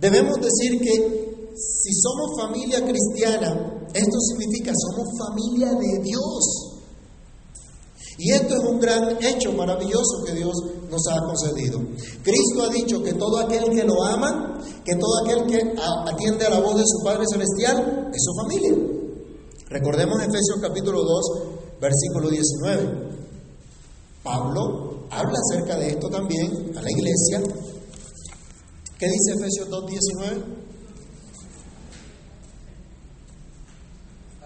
debemos 0.00 0.36
decir 0.40 0.80
que 0.80 1.52
si 1.54 1.92
somos 1.94 2.40
familia 2.40 2.84
cristiana, 2.84 3.88
esto 3.92 4.18
significa 4.20 4.72
somos 4.74 5.08
familia 5.18 5.72
de 5.74 6.02
Dios. 6.02 6.71
Y 8.18 8.32
esto 8.32 8.54
es 8.54 8.60
un 8.64 8.78
gran 8.78 9.16
hecho 9.22 9.52
maravilloso 9.52 10.22
que 10.26 10.34
Dios 10.34 10.54
nos 10.90 11.02
ha 11.08 11.18
concedido. 11.24 11.80
Cristo 12.22 12.62
ha 12.62 12.68
dicho 12.68 13.02
que 13.02 13.14
todo 13.14 13.38
aquel 13.38 13.70
que 13.70 13.84
lo 13.84 14.04
ama, 14.04 14.60
que 14.84 14.94
todo 14.94 15.24
aquel 15.24 15.46
que 15.46 15.74
atiende 16.06 16.46
a 16.46 16.50
la 16.50 16.60
voz 16.60 16.76
de 16.76 16.84
su 16.86 17.04
Padre 17.04 17.24
Celestial, 17.30 18.10
es 18.12 18.22
su 18.22 18.32
familia. 18.42 18.74
Recordemos 19.68 20.20
Efesios 20.20 20.58
capítulo 20.60 21.02
2, 21.02 21.80
versículo 21.80 22.28
19. 22.28 23.12
Pablo 24.22 25.06
habla 25.10 25.38
acerca 25.50 25.76
de 25.76 25.88
esto 25.90 26.08
también 26.08 26.72
a 26.76 26.82
la 26.82 26.90
iglesia. 26.90 27.40
¿Qué 28.98 29.06
dice 29.06 29.32
Efesios 29.32 29.68
2, 29.68 29.86
19? 29.86 30.42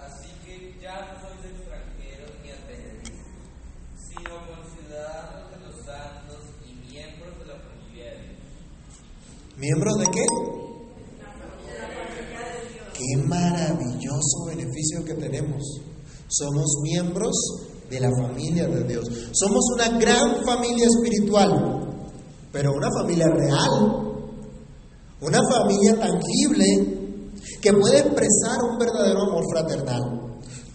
Así 0.00 0.31
que 0.46 0.81
ya 0.81 1.12
no 1.12 1.20
sois 1.20 1.44
extranjeros 1.44 2.31
ni 2.42 2.50
advenedizos, 2.50 3.20
sino 4.09 4.33
conciudadanos 4.48 5.50
de 5.50 5.59
los 5.66 5.85
santos 5.85 6.40
y 6.64 6.72
miembros 6.90 7.38
de 7.38 7.46
la 7.46 7.59
familia 7.61 8.05
de 8.12 8.18
Dios. 8.22 8.40
¿Miembros 9.66 9.98
de 9.98 10.05
qué? 10.12 10.24
Qué 12.94 13.22
maravilloso 13.24 14.44
beneficio 14.46 15.05
que 15.05 15.14
tenemos. 15.14 15.61
Somos 16.29 16.66
miembros 16.85 17.35
de 17.90 17.98
la 17.98 18.09
familia 18.22 18.68
de 18.68 18.85
Dios. 18.85 19.05
Somos 19.33 19.64
una 19.74 19.98
gran 19.98 20.44
familia 20.44 20.87
espiritual, 20.87 21.85
pero 22.52 22.70
una 22.76 22.88
familia 22.96 23.26
real, 23.26 24.31
una 25.20 25.40
familia 25.50 25.98
tangible 25.98 27.35
que 27.61 27.72
puede 27.72 27.98
expresar 27.98 28.62
un 28.70 28.79
verdadero 28.79 29.22
amor 29.22 29.42
fraternal. 29.52 30.02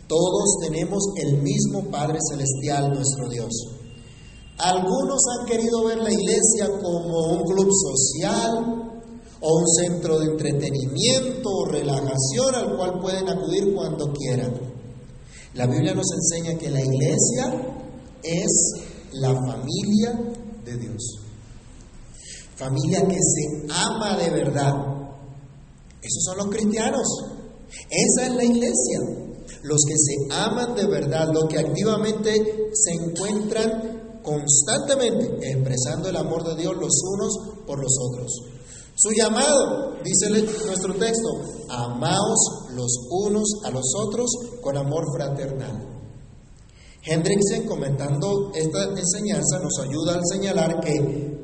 Todos 0.05 0.57
tenemos 0.67 1.01
el 1.15 1.41
mismo 1.41 1.89
Padre 1.89 2.17
Celestial, 2.29 2.91
nuestro 2.91 3.29
Dios. 3.29 3.80
Algunos 4.57 5.19
han 5.39 5.45
querido 5.47 5.85
ver 5.85 5.99
la 5.99 6.11
iglesia 6.11 6.67
como 6.81 7.33
un 7.33 7.43
club 7.43 7.69
social 7.71 8.91
o 9.41 9.57
un 9.57 9.67
centro 9.67 10.19
de 10.19 10.25
entretenimiento 10.27 11.49
o 11.49 11.65
relajación 11.65 12.55
al 12.55 12.77
cual 12.77 12.99
pueden 12.99 13.27
acudir 13.27 13.73
cuando 13.73 14.13
quieran. 14.13 14.53
La 15.55 15.65
Biblia 15.65 15.93
nos 15.93 16.05
enseña 16.13 16.57
que 16.57 16.69
la 16.69 16.81
iglesia 16.81 17.51
es 18.23 18.73
la 19.13 19.33
familia 19.33 20.33
de 20.63 20.77
Dios. 20.77 21.19
Familia 22.55 23.07
que 23.07 23.17
se 23.17 23.73
ama 23.73 24.17
de 24.17 24.29
verdad. 24.29 24.73
Esos 26.01 26.23
son 26.23 26.37
los 26.37 26.47
cristianos. 26.47 27.07
Esa 27.89 28.27
es 28.27 28.35
la 28.35 28.43
iglesia. 28.43 28.99
Los 29.63 29.79
que 29.87 29.95
se 29.97 30.33
aman 30.33 30.75
de 30.75 30.87
verdad, 30.87 31.29
los 31.33 31.45
que 31.45 31.59
activamente 31.59 32.71
se 32.73 32.91
encuentran 32.93 34.00
constantemente 34.23 35.51
expresando 35.51 36.09
el 36.09 36.15
amor 36.15 36.43
de 36.43 36.61
Dios 36.61 36.75
los 36.75 37.01
unos 37.13 37.37
por 37.65 37.79
los 37.79 37.93
otros. 38.09 38.31
Su 38.95 39.11
llamado, 39.11 39.95
dice 40.03 40.29
nuestro 40.65 40.93
texto, 40.95 41.29
amaos 41.69 42.69
los 42.75 42.91
unos 43.09 43.61
a 43.63 43.71
los 43.71 43.85
otros 43.95 44.29
con 44.61 44.77
amor 44.77 45.05
fraternal. 45.15 45.87
Hendrickson, 47.03 47.65
comentando 47.67 48.51
esta 48.53 48.83
enseñanza, 48.83 49.59
nos 49.59 49.79
ayuda 49.79 50.13
al 50.13 50.21
señalar 50.23 50.79
que, 50.81 51.35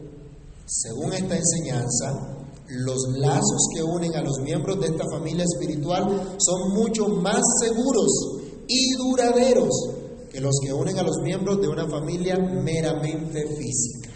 según 0.67 1.13
esta 1.13 1.35
enseñanza, 1.35 2.37
los 2.67 2.97
lazos 3.17 3.69
que 3.73 3.81
unen 3.81 4.15
a 4.15 4.21
los 4.21 4.39
miembros 4.39 4.79
de 4.79 4.87
esta 4.87 5.05
familia 5.09 5.45
espiritual 5.45 6.37
son 6.37 6.73
mucho 6.73 7.07
más 7.07 7.41
seguros 7.61 8.11
y 8.67 8.93
duraderos 8.97 9.96
que 10.37 10.43
los 10.43 10.59
que 10.63 10.71
unen 10.71 10.99
a 10.99 11.01
los 11.01 11.17
miembros 11.23 11.59
de 11.59 11.67
una 11.67 11.87
familia 11.87 12.37
meramente 12.37 13.43
física. 13.57 14.11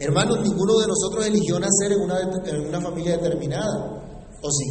Hermanos, 0.00 0.40
ninguno 0.42 0.76
de 0.80 0.88
nosotros 0.88 1.24
eligió 1.24 1.60
nacer 1.60 1.92
en 1.92 2.00
una, 2.00 2.20
en 2.20 2.66
una 2.66 2.80
familia 2.80 3.16
determinada, 3.16 4.32
¿o 4.42 4.50
sí? 4.50 4.66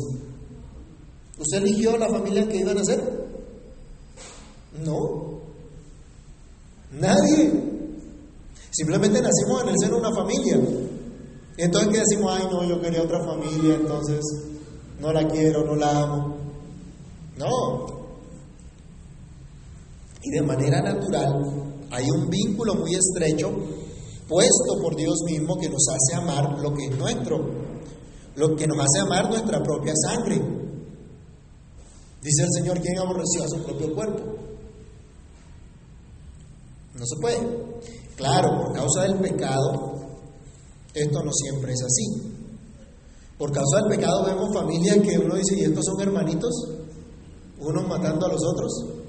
¿Usted 1.39 1.59
eligió 1.59 1.95
la 1.95 2.09
familia 2.09 2.45
que 2.45 2.57
iba 2.57 2.71
a 2.71 2.75
nacer? 2.75 3.01
No. 4.83 5.39
Nadie. 6.91 7.53
Simplemente 8.69 9.21
nacimos 9.21 9.63
en 9.63 9.69
el 9.69 9.75
seno 9.79 9.93
de 9.93 10.01
una 10.01 10.13
familia. 10.13 10.59
Entonces, 11.55 11.89
¿qué 11.89 11.99
decimos? 11.99 12.33
Ay, 12.35 12.49
no, 12.51 12.65
yo 12.65 12.81
quería 12.81 13.03
otra 13.03 13.23
familia, 13.23 13.75
entonces 13.75 14.19
no 14.99 15.13
la 15.13 15.25
quiero, 15.29 15.63
no 15.63 15.75
la 15.77 16.01
amo. 16.01 16.35
No. 17.37 18.00
Y 20.23 20.29
de 20.29 20.41
manera 20.41 20.81
natural 20.81 21.61
hay 21.91 22.09
un 22.09 22.29
vínculo 22.29 22.75
muy 22.75 22.95
estrecho 22.95 23.51
puesto 24.27 24.81
por 24.81 24.95
Dios 24.95 25.19
mismo 25.25 25.57
que 25.57 25.67
nos 25.67 25.85
hace 25.89 26.15
amar 26.15 26.59
lo 26.59 26.73
que 26.73 26.85
es 26.85 26.97
nuestro, 26.97 27.37
lo 28.35 28.55
que 28.55 28.65
nos 28.65 28.77
hace 28.79 29.01
amar 29.01 29.29
nuestra 29.29 29.61
propia 29.61 29.93
sangre. 29.95 30.41
Dice 32.21 32.43
el 32.43 32.49
Señor, 32.53 32.79
¿quién 32.79 32.97
aborreció 32.99 33.43
a 33.43 33.47
su 33.49 33.61
propio 33.63 33.93
cuerpo? 33.93 34.21
No 36.93 37.05
se 37.05 37.15
puede. 37.19 37.39
Claro, 38.15 38.63
por 38.63 38.73
causa 38.73 39.01
del 39.03 39.15
pecado, 39.15 39.95
esto 40.93 41.23
no 41.23 41.31
siempre 41.33 41.73
es 41.73 41.81
así. 41.81 42.31
Por 43.37 43.51
causa 43.51 43.81
del 43.81 43.97
pecado 43.97 44.23
vemos 44.23 44.53
familias 44.53 44.97
que 44.99 45.17
uno 45.17 45.35
dice, 45.35 45.55
¿y 45.57 45.63
estos 45.63 45.83
son 45.83 45.99
hermanitos? 45.99 46.53
Unos 47.59 47.87
matando 47.87 48.27
a 48.27 48.29
los 48.29 48.41
otros. 48.45 49.00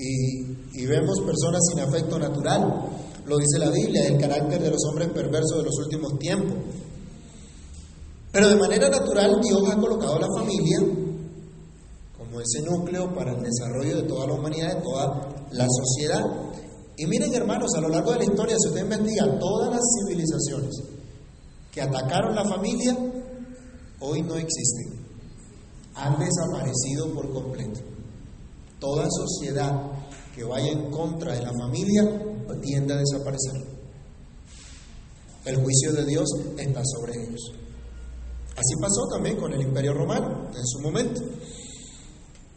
Y, 0.00 0.86
vemos 0.86 1.20
personas 1.20 1.60
sin 1.68 1.80
afecto 1.80 2.18
natural. 2.18 2.88
Lo 3.26 3.36
dice 3.36 3.58
la 3.58 3.70
Biblia, 3.70 4.06
el 4.06 4.18
carácter 4.18 4.62
de 4.62 4.70
los 4.70 4.82
hombres 4.88 5.10
perversos 5.10 5.58
de 5.58 5.64
los 5.64 5.78
últimos 5.78 6.18
tiempos. 6.18 6.56
Pero 8.32 8.48
de 8.48 8.56
manera 8.56 8.88
natural 8.88 9.40
Dios 9.42 9.62
ha 9.70 9.76
colocado 9.76 10.18
la 10.18 10.28
familia 10.34 10.78
como 12.16 12.40
ese 12.40 12.62
núcleo 12.62 13.12
para 13.14 13.32
el 13.32 13.42
desarrollo 13.42 13.96
de 13.96 14.02
toda 14.04 14.26
la 14.26 14.34
humanidad, 14.34 14.76
de 14.76 14.82
toda 14.82 15.28
la 15.52 15.66
sociedad. 15.68 16.24
Y 16.96 17.06
miren 17.06 17.34
hermanos, 17.34 17.70
a 17.76 17.80
lo 17.80 17.88
largo 17.88 18.12
de 18.12 18.18
la 18.18 18.24
historia, 18.24 18.56
si 18.58 18.68
usted 18.68 18.82
investiga 18.82 19.38
todas 19.38 19.70
las 19.70 19.80
civilizaciones 19.98 20.82
que 21.72 21.82
atacaron 21.82 22.34
la 22.34 22.44
familia, 22.44 22.96
hoy 24.00 24.22
no 24.22 24.36
existen. 24.36 24.98
Han 25.94 26.18
desaparecido 26.18 27.12
por 27.14 27.32
completo. 27.32 27.80
Toda 28.78 29.06
sociedad 29.10 29.89
que 30.40 30.46
vaya 30.46 30.72
en 30.72 30.90
contra 30.90 31.34
de 31.34 31.42
la 31.42 31.52
familia 31.52 32.02
tiende 32.62 32.94
a 32.94 32.96
desaparecer. 32.96 33.62
El 35.44 35.56
juicio 35.56 35.92
de 35.92 36.06
Dios 36.06 36.28
está 36.56 36.80
sobre 36.82 37.12
ellos. 37.12 37.52
Así 38.52 38.74
pasó 38.80 39.06
también 39.10 39.36
con 39.36 39.52
el 39.52 39.60
Imperio 39.60 39.92
Romano 39.92 40.48
en 40.48 40.66
su 40.66 40.80
momento. 40.80 41.20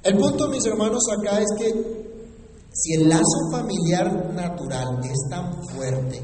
El 0.03 0.17
punto, 0.17 0.47
mis 0.47 0.65
hermanos, 0.65 1.03
acá 1.11 1.41
es 1.41 1.47
que 1.57 2.33
si 2.71 2.93
el 2.93 3.09
lazo 3.09 3.51
familiar 3.51 4.33
natural 4.33 4.99
es 5.03 5.29
tan 5.29 5.63
fuerte, 5.65 6.21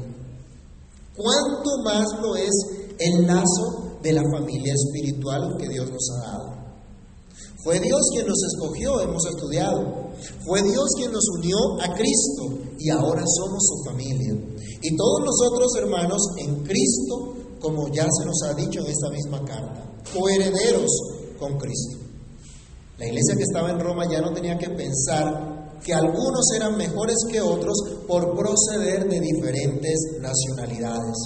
¿cuánto 1.14 1.82
más 1.84 2.06
lo 2.22 2.36
es 2.36 2.50
el 2.98 3.26
lazo 3.26 3.98
de 4.02 4.12
la 4.14 4.22
familia 4.32 4.72
espiritual 4.74 5.56
que 5.58 5.68
Dios 5.68 5.90
nos 5.90 6.10
ha 6.10 6.26
dado? 6.26 6.59
Fue 7.62 7.78
Dios 7.78 8.00
quien 8.12 8.26
nos 8.26 8.42
escogió, 8.42 9.00
hemos 9.00 9.26
estudiado. 9.26 10.10
Fue 10.44 10.62
Dios 10.62 10.88
quien 10.96 11.12
nos 11.12 11.24
unió 11.38 11.56
a 11.80 11.94
Cristo 11.94 12.58
y 12.78 12.88
ahora 12.90 13.22
somos 13.26 13.62
su 13.66 13.84
familia. 13.90 14.34
Y 14.82 14.96
todos 14.96 15.20
nosotros, 15.20 15.74
hermanos, 15.76 16.22
en 16.38 16.64
Cristo, 16.64 17.36
como 17.60 17.88
ya 17.92 18.06
se 18.10 18.24
nos 18.24 18.42
ha 18.44 18.54
dicho 18.54 18.80
en 18.80 18.86
esta 18.86 19.10
misma 19.10 19.44
carta, 19.44 20.02
coherederos 20.14 20.90
con 21.38 21.58
Cristo. 21.58 21.98
La 22.98 23.06
iglesia 23.06 23.36
que 23.36 23.44
estaba 23.44 23.70
en 23.70 23.80
Roma 23.80 24.10
ya 24.10 24.20
no 24.20 24.32
tenía 24.32 24.56
que 24.56 24.70
pensar 24.70 25.78
que 25.82 25.94
algunos 25.94 26.44
eran 26.54 26.76
mejores 26.76 27.16
que 27.30 27.40
otros 27.40 27.76
por 28.06 28.36
proceder 28.36 29.08
de 29.08 29.20
diferentes 29.20 30.18
nacionalidades, 30.20 31.16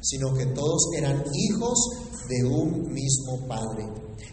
sino 0.00 0.34
que 0.34 0.46
todos 0.46 0.88
eran 0.96 1.22
hijos 1.34 1.78
de 2.30 2.44
un 2.44 2.92
mismo 2.92 3.46
Padre, 3.48 3.84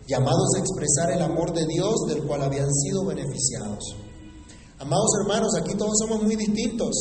llamados 0.08 0.50
a 0.56 0.60
expresar 0.60 1.12
el 1.12 1.22
amor 1.24 1.52
de 1.54 1.66
Dios 1.66 1.96
del 2.08 2.24
cual 2.24 2.44
habían 2.44 2.72
sido 2.72 3.04
beneficiados. 3.06 3.96
Amados 4.78 5.10
hermanos, 5.22 5.50
aquí 5.60 5.76
todos 5.76 5.98
somos 5.98 6.22
muy 6.22 6.36
distintos, 6.36 6.94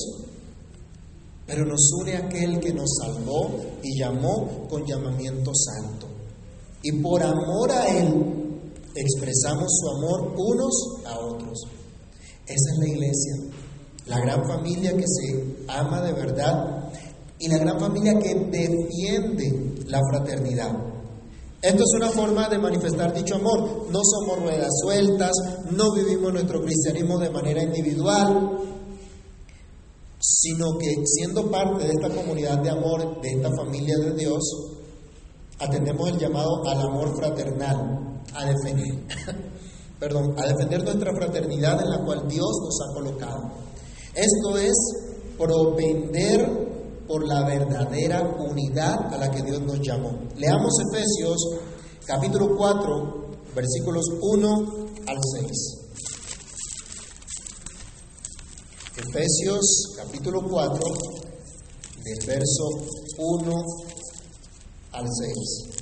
pero 1.47 1.67
nos 1.67 1.93
une 2.01 2.17
aquel 2.17 2.59
que 2.59 2.73
nos 2.73 2.89
salvó 2.99 3.51
y 3.83 3.99
llamó 3.99 4.67
con 4.69 4.87
llamamiento 4.87 5.53
santo. 5.55 6.07
Y 6.83 6.93
por 6.93 7.23
amor 7.23 7.71
a 7.71 7.87
Él 7.89 8.71
expresamos 8.95 9.67
su 9.69 9.89
amor 9.99 10.35
unos 10.37 11.05
a 11.05 11.19
otros. 11.19 11.61
Esa 12.47 12.73
es 12.73 12.79
la 12.79 12.89
iglesia, 12.89 13.35
la 14.07 14.21
gran 14.21 14.47
familia 14.47 14.97
que 14.97 15.05
se 15.07 15.67
ama 15.69 16.01
de 16.01 16.13
verdad 16.15 16.76
y 17.39 17.49
la 17.49 17.59
gran 17.59 17.79
familia 17.79 18.19
que 18.19 18.35
defiende 18.35 19.85
la 19.87 20.01
fraternidad. 20.11 20.97
Esto 21.61 21.83
es 21.83 21.95
una 21.97 22.11
forma 22.11 22.49
de 22.49 22.59
manifestar 22.59 23.13
dicho 23.15 23.37
amor. 23.37 23.87
No 23.91 24.01
somos 24.05 24.43
ruedas 24.43 24.71
sueltas, 24.83 25.33
no 25.71 25.93
vivimos 25.95 26.33
nuestro 26.33 26.63
cristianismo 26.63 27.19
de 27.19 27.31
manera 27.31 27.63
individual, 27.63 28.59
sino 30.21 30.79
que 30.79 30.95
siendo 31.05 31.51
parte 31.51 31.87
de 31.87 31.93
esta 31.93 32.11
comunidad 32.11 32.59
de 32.59 32.71
amor, 32.71 33.21
de 33.21 33.31
esta 33.31 33.51
familia 33.57 33.97
de 33.99 34.15
Dios, 34.15 34.43
atendemos 35.59 36.11
el 36.11 36.19
llamado 36.19 36.67
al 36.67 36.81
amor 36.81 37.17
fraternal, 37.17 38.23
a 38.35 38.45
defender, 38.45 39.05
perdón, 39.99 40.35
a 40.39 40.47
defender 40.47 40.85
nuestra 40.85 41.15
fraternidad 41.15 41.81
en 41.83 41.91
la 41.91 42.05
cual 42.05 42.29
Dios 42.29 42.51
nos 42.63 42.79
ha 42.81 42.95
colocado. 42.95 43.53
Esto 44.15 44.59
es 44.59 44.75
propender 45.39 46.66
por 47.07 47.27
la 47.27 47.45
verdadera 47.45 48.23
unidad 48.23 49.13
a 49.13 49.19
la 49.19 49.31
que 49.31 49.43
Dios 49.43 49.61
nos 49.61 49.81
llamó. 49.81 50.19
Leamos 50.37 50.73
Efesios 50.91 51.37
capítulo 52.07 52.57
4, 52.57 53.31
versículos 53.55 54.05
1 54.21 54.87
al 55.07 55.19
6. 55.41 55.87
Efesios 58.99 59.95
capítulo 59.97 60.43
4, 60.49 60.81
del 62.03 62.27
verso 62.27 62.65
1 63.19 63.65
al 64.93 65.07
6. 65.07 65.77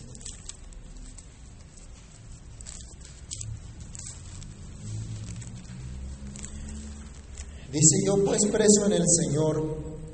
Dice 7.70 7.96
yo 8.06 8.24
pues 8.24 8.38
preso 8.52 8.86
en 8.86 8.92
el 8.92 9.04
Señor, 9.04 9.93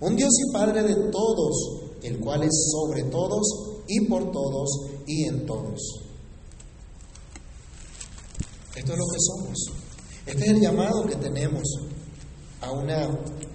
un 0.00 0.16
Dios 0.16 0.30
y 0.46 0.52
Padre 0.52 0.82
de 0.82 1.10
todos, 1.10 1.80
el 2.02 2.18
cual 2.20 2.42
es 2.44 2.70
sobre 2.70 3.04
todos 3.04 3.42
y 3.88 4.00
por 4.06 4.30
todos 4.30 4.68
y 5.06 5.24
en 5.24 5.46
todos. 5.46 5.80
Esto 8.76 8.92
es 8.92 8.98
lo 8.98 9.06
que 9.06 9.18
somos. 9.18 9.58
Este 10.26 10.44
es 10.44 10.50
el 10.50 10.60
llamado 10.60 11.04
que 11.04 11.16
tenemos 11.16 11.62
a 12.60 12.70
una 12.70 13.08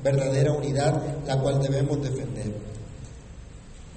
verdadera 0.03 0.53
unidad, 0.53 1.25
la 1.25 1.39
cual 1.39 1.61
debemos 1.61 2.01
defender. 2.01 2.53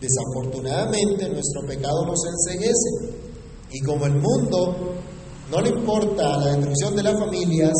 Desafortunadamente 0.00 1.28
nuestro 1.28 1.62
pecado 1.66 2.06
nos 2.06 2.20
enseguece 2.26 3.26
y 3.72 3.80
como 3.80 4.06
el 4.06 4.14
mundo 4.14 4.94
no 5.50 5.60
le 5.60 5.70
importa 5.70 6.36
la 6.36 6.52
destrucción 6.52 6.96
de 6.96 7.02
las 7.02 7.18
familias, 7.18 7.72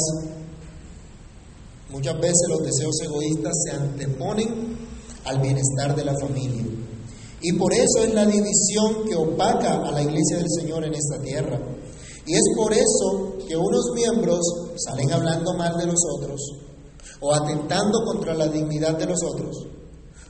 Muchas 1.97 2.21
veces 2.21 2.47
los 2.51 2.63
deseos 2.63 2.95
egoístas 3.05 3.55
se 3.65 3.71
anteponen 3.75 4.77
al 5.25 5.41
bienestar 5.41 5.97
de 5.97 6.05
la 6.05 6.13
familia. 6.21 6.63
Y 7.41 7.53
por 7.55 7.73
eso 7.73 8.05
es 8.05 8.13
la 8.13 8.27
división 8.27 9.09
que 9.09 9.17
opaca 9.17 9.77
a 9.77 9.93
la 9.93 10.03
iglesia 10.03 10.37
del 10.37 10.51
Señor 10.61 10.85
en 10.85 10.93
esta 10.93 11.19
tierra. 11.23 11.59
Y 12.27 12.35
es 12.35 12.43
por 12.55 12.71
eso 12.75 13.39
que 13.49 13.57
unos 13.57 13.93
miembros 13.95 14.41
salen 14.77 15.11
hablando 15.11 15.55
mal 15.55 15.75
de 15.79 15.87
los 15.87 16.01
otros, 16.19 16.39
o 17.21 17.33
atentando 17.33 18.05
contra 18.05 18.35
la 18.35 18.49
dignidad 18.49 18.99
de 18.99 19.07
los 19.07 19.23
otros, 19.25 19.67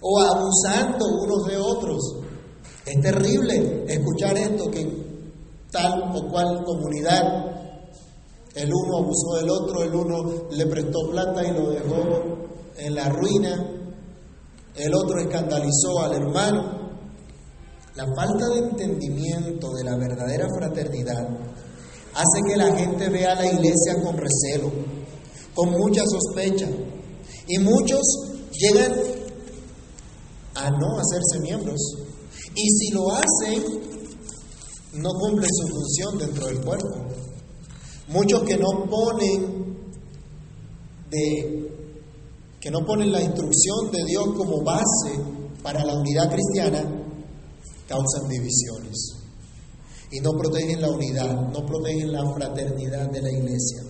o 0.00 0.20
abusando 0.20 1.04
unos 1.04 1.46
de 1.48 1.56
otros. 1.56 2.14
Es 2.86 3.00
terrible 3.00 3.86
escuchar 3.88 4.38
esto 4.38 4.70
que 4.70 4.86
tal 5.72 6.12
o 6.14 6.28
cual 6.30 6.62
comunidad 6.64 7.65
el 8.56 8.72
uno 8.72 8.98
abusó 8.98 9.36
del 9.36 9.50
otro, 9.50 9.82
el 9.82 9.94
uno 9.94 10.48
le 10.50 10.66
prestó 10.66 11.10
plata 11.10 11.46
y 11.46 11.52
lo 11.52 11.70
dejó 11.70 12.48
en 12.78 12.94
la 12.94 13.10
ruina, 13.10 13.70
el 14.74 14.94
otro 14.94 15.20
escandalizó 15.20 16.00
al 16.00 16.14
hermano. 16.14 16.86
La 17.96 18.06
falta 18.14 18.48
de 18.48 18.58
entendimiento 18.58 19.72
de 19.74 19.84
la 19.84 19.96
verdadera 19.96 20.46
fraternidad 20.58 21.28
hace 22.14 22.40
que 22.48 22.56
la 22.56 22.74
gente 22.74 23.08
vea 23.10 23.32
a 23.32 23.34
la 23.34 23.46
iglesia 23.46 24.02
con 24.02 24.16
recelo, 24.16 24.72
con 25.54 25.70
mucha 25.70 26.02
sospecha, 26.06 26.68
y 27.48 27.58
muchos 27.58 28.00
llegan 28.52 28.92
a 30.54 30.70
no 30.70 30.98
hacerse 30.98 31.40
miembros. 31.40 31.80
Y 32.54 32.68
si 32.70 32.90
lo 32.92 33.12
hacen, 33.12 33.64
no 34.94 35.10
cumplen 35.20 35.50
su 35.52 35.68
función 35.68 36.18
dentro 36.18 36.46
del 36.46 36.60
cuerpo. 36.62 37.05
Muchos 38.08 38.42
que 38.42 38.56
no 38.56 38.86
ponen 38.88 39.66
de 41.10 41.70
que 42.60 42.70
no 42.70 42.84
ponen 42.84 43.12
la 43.12 43.22
instrucción 43.22 43.90
de 43.92 44.04
Dios 44.04 44.24
como 44.36 44.62
base 44.62 45.20
para 45.62 45.84
la 45.84 45.94
unidad 45.94 46.30
cristiana 46.30 46.82
causan 47.88 48.28
divisiones 48.28 49.16
y 50.10 50.20
no 50.20 50.32
protegen 50.32 50.80
la 50.80 50.90
unidad, 50.90 51.48
no 51.52 51.66
protegen 51.66 52.12
la 52.12 52.24
fraternidad 52.32 53.10
de 53.10 53.22
la 53.22 53.30
iglesia. 53.30 53.82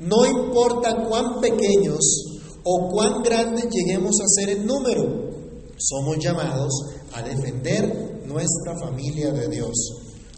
No 0.00 0.26
importa 0.26 1.04
cuán 1.08 1.40
pequeños 1.40 2.40
o 2.64 2.88
cuán 2.90 3.22
grandes 3.22 3.66
lleguemos 3.70 4.16
a 4.20 4.28
ser 4.28 4.50
en 4.50 4.66
número, 4.66 5.30
somos 5.76 6.18
llamados 6.18 6.72
a 7.14 7.22
defender 7.22 8.22
nuestra 8.26 8.78
familia 8.78 9.32
de 9.32 9.48
Dios, 9.48 9.72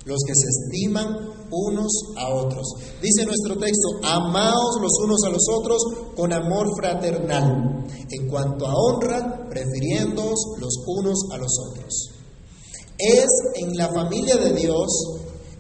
los 0.04 0.18
que 0.26 0.34
se 0.34 0.48
estiman 0.48 1.33
unos 1.50 1.92
a 2.16 2.34
otros. 2.34 2.66
Dice 3.00 3.24
nuestro 3.24 3.56
texto, 3.56 3.88
amaos 4.02 4.80
los 4.80 4.92
unos 5.04 5.24
a 5.26 5.30
los 5.30 5.42
otros 5.52 5.82
con 6.16 6.32
amor 6.32 6.66
fraternal, 6.76 7.84
en 8.10 8.28
cuanto 8.28 8.66
a 8.66 8.74
honra, 8.74 9.48
prefiriéndoos 9.48 10.58
los 10.58 10.74
unos 10.86 11.18
a 11.32 11.38
los 11.38 11.52
otros. 11.70 12.10
Es 12.98 13.26
en 13.56 13.76
la 13.76 13.88
familia 13.92 14.36
de 14.36 14.52
Dios 14.52 14.88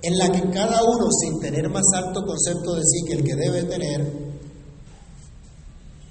en 0.02 0.18
la 0.18 0.30
que 0.30 0.50
cada 0.50 0.82
uno, 0.84 1.08
sin 1.10 1.40
tener 1.40 1.68
más 1.70 1.84
alto 1.94 2.24
concepto 2.26 2.74
de 2.74 2.82
sí 2.84 3.04
que 3.06 3.14
el 3.14 3.24
que 3.24 3.36
debe 3.36 3.62
tener, 3.64 4.24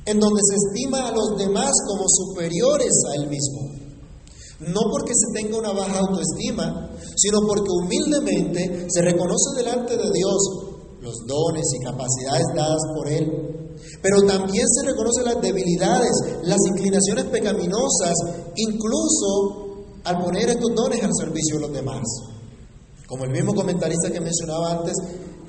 en 0.06 0.20
donde 0.20 0.42
se 0.44 0.56
estima 0.56 1.08
a 1.08 1.12
los 1.12 1.38
demás 1.38 1.72
como 1.88 2.06
superiores 2.08 2.92
a 3.12 3.16
él 3.16 3.30
mismo 3.30 3.83
no 4.68 4.82
porque 4.92 5.14
se 5.14 5.34
tenga 5.34 5.58
una 5.58 5.74
baja 5.74 6.00
autoestima, 6.00 6.90
sino 7.16 7.40
porque 7.48 7.70
humildemente 7.70 8.88
se 8.90 9.02
reconoce 9.02 9.58
delante 9.58 9.98
de 9.98 10.12
Dios 10.12 10.38
los 11.02 11.16
dones 11.28 11.66
y 11.74 11.84
capacidades 11.84 12.46
dadas 12.56 12.82
por 12.96 13.08
Él. 13.08 13.76
Pero 14.02 14.22
también 14.22 14.66
se 14.68 14.86
reconocen 14.86 15.26
las 15.26 15.42
debilidades, 15.42 16.12
las 16.44 16.60
inclinaciones 16.72 17.26
pecaminosas, 17.26 18.14
incluso 18.56 20.00
al 20.04 20.24
poner 20.24 20.50
estos 20.50 20.74
dones 20.76 21.04
al 21.04 21.12
servicio 21.14 21.56
de 21.56 21.62
los 21.62 21.74
demás. 21.74 22.04
Como 23.08 23.26
el 23.26 23.32
mismo 23.32 23.54
comentarista 23.54 24.12
que 24.12 24.22
mencionaba 24.22 24.72
antes 24.72 24.96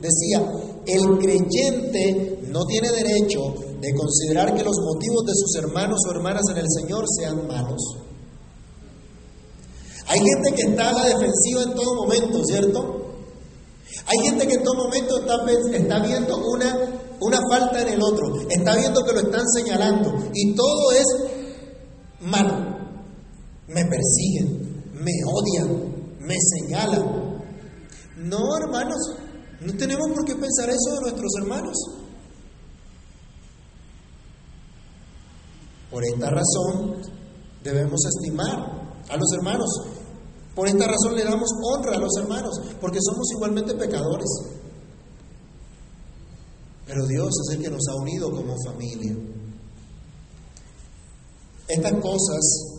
Decía, 0.04 0.44
el 0.86 1.18
creyente 1.18 2.40
no 2.48 2.66
tiene 2.66 2.90
derecho 2.90 3.40
de 3.80 3.94
considerar 3.94 4.54
que 4.54 4.62
los 4.62 4.76
motivos 4.76 5.24
de 5.24 5.32
sus 5.34 5.54
hermanos 5.56 5.98
o 6.06 6.10
hermanas 6.10 6.42
en 6.50 6.58
el 6.58 6.66
Señor 6.68 7.04
sean 7.18 7.46
malos. 7.46 7.80
Hay 10.06 10.18
gente 10.18 10.54
que 10.54 10.70
está 10.70 10.90
a 10.90 10.92
la 10.92 11.04
defensiva 11.06 11.62
en 11.62 11.74
todo 11.74 11.94
momento, 11.94 12.44
¿cierto? 12.44 13.04
Hay 14.06 14.18
gente 14.28 14.46
que 14.46 14.54
en 14.54 14.62
todo 14.62 14.84
momento 14.84 15.20
está, 15.20 15.34
está 15.76 15.98
viendo 16.00 16.36
una, 16.36 16.76
una 17.20 17.38
falta 17.48 17.80
en 17.82 17.88
el 17.88 18.02
otro, 18.02 18.40
está 18.50 18.76
viendo 18.76 19.02
que 19.04 19.12
lo 19.12 19.20
están 19.20 19.48
señalando 19.48 20.12
y 20.34 20.54
todo 20.54 20.92
es 20.92 21.06
malo. 22.20 22.74
Me 23.66 23.84
persiguen, 23.86 24.82
me 24.92 25.12
odian, 25.26 26.16
me 26.20 26.36
señalan. 26.38 27.42
No, 28.16 28.56
hermanos, 28.58 29.16
no 29.60 29.72
tenemos 29.74 30.08
por 30.14 30.24
qué 30.24 30.34
pensar 30.34 30.68
eso 30.68 30.94
de 30.96 31.00
nuestros 31.00 31.32
hermanos. 31.40 31.76
Por 35.90 36.04
esta 36.04 36.28
razón 36.28 36.96
debemos 37.62 38.00
estimar 38.04 38.83
a 39.08 39.16
los 39.16 39.32
hermanos. 39.36 39.68
Por 40.54 40.68
esta 40.68 40.86
razón 40.86 41.16
le 41.16 41.24
damos 41.24 41.48
honra 41.62 41.96
a 41.96 42.00
los 42.00 42.16
hermanos, 42.16 42.60
porque 42.80 42.98
somos 43.02 43.30
igualmente 43.32 43.74
pecadores. 43.74 44.28
Pero 46.86 47.06
Dios 47.06 47.28
es 47.28 47.56
el 47.56 47.62
que 47.62 47.70
nos 47.70 47.82
ha 47.88 47.94
unido 47.96 48.30
como 48.30 48.54
familia. 48.64 49.16
Estas 51.66 51.94
cosas 51.94 52.74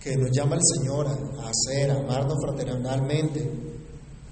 que 0.00 0.16
nos 0.16 0.30
llama 0.32 0.56
el 0.56 0.62
Señor 0.76 1.06
a 1.06 1.50
hacer, 1.50 1.90
a 1.90 1.98
amarnos 1.98 2.36
fraternalmente, 2.44 3.50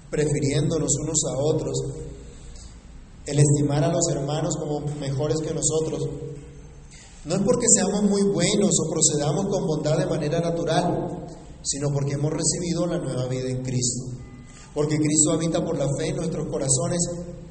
prefiriéndonos 0.09 0.91
unos 1.01 1.23
a 1.29 1.37
otros, 1.37 1.77
el 3.25 3.39
estimar 3.39 3.83
a 3.83 3.91
los 3.91 4.07
hermanos 4.09 4.55
como 4.57 4.79
mejores 4.99 5.37
que 5.39 5.53
nosotros, 5.53 6.09
no 7.27 7.35
es 7.35 7.41
porque 7.41 7.65
seamos 7.67 8.03
muy 8.03 8.23
buenos 8.23 8.71
o 8.79 8.89
procedamos 8.89 9.47
con 9.47 9.67
bondad 9.67 9.97
de 9.97 10.05
manera 10.05 10.39
natural, 10.39 11.27
sino 11.61 11.89
porque 11.91 12.13
hemos 12.13 12.31
recibido 12.31 12.87
la 12.87 12.99
nueva 12.99 13.27
vida 13.27 13.49
en 13.49 13.63
Cristo. 13.63 14.05
Porque 14.73 14.97
Cristo 14.97 15.33
habita 15.33 15.63
por 15.63 15.77
la 15.77 15.87
fe 15.97 16.07
en 16.07 16.15
nuestros 16.15 16.47
corazones, 16.47 17.01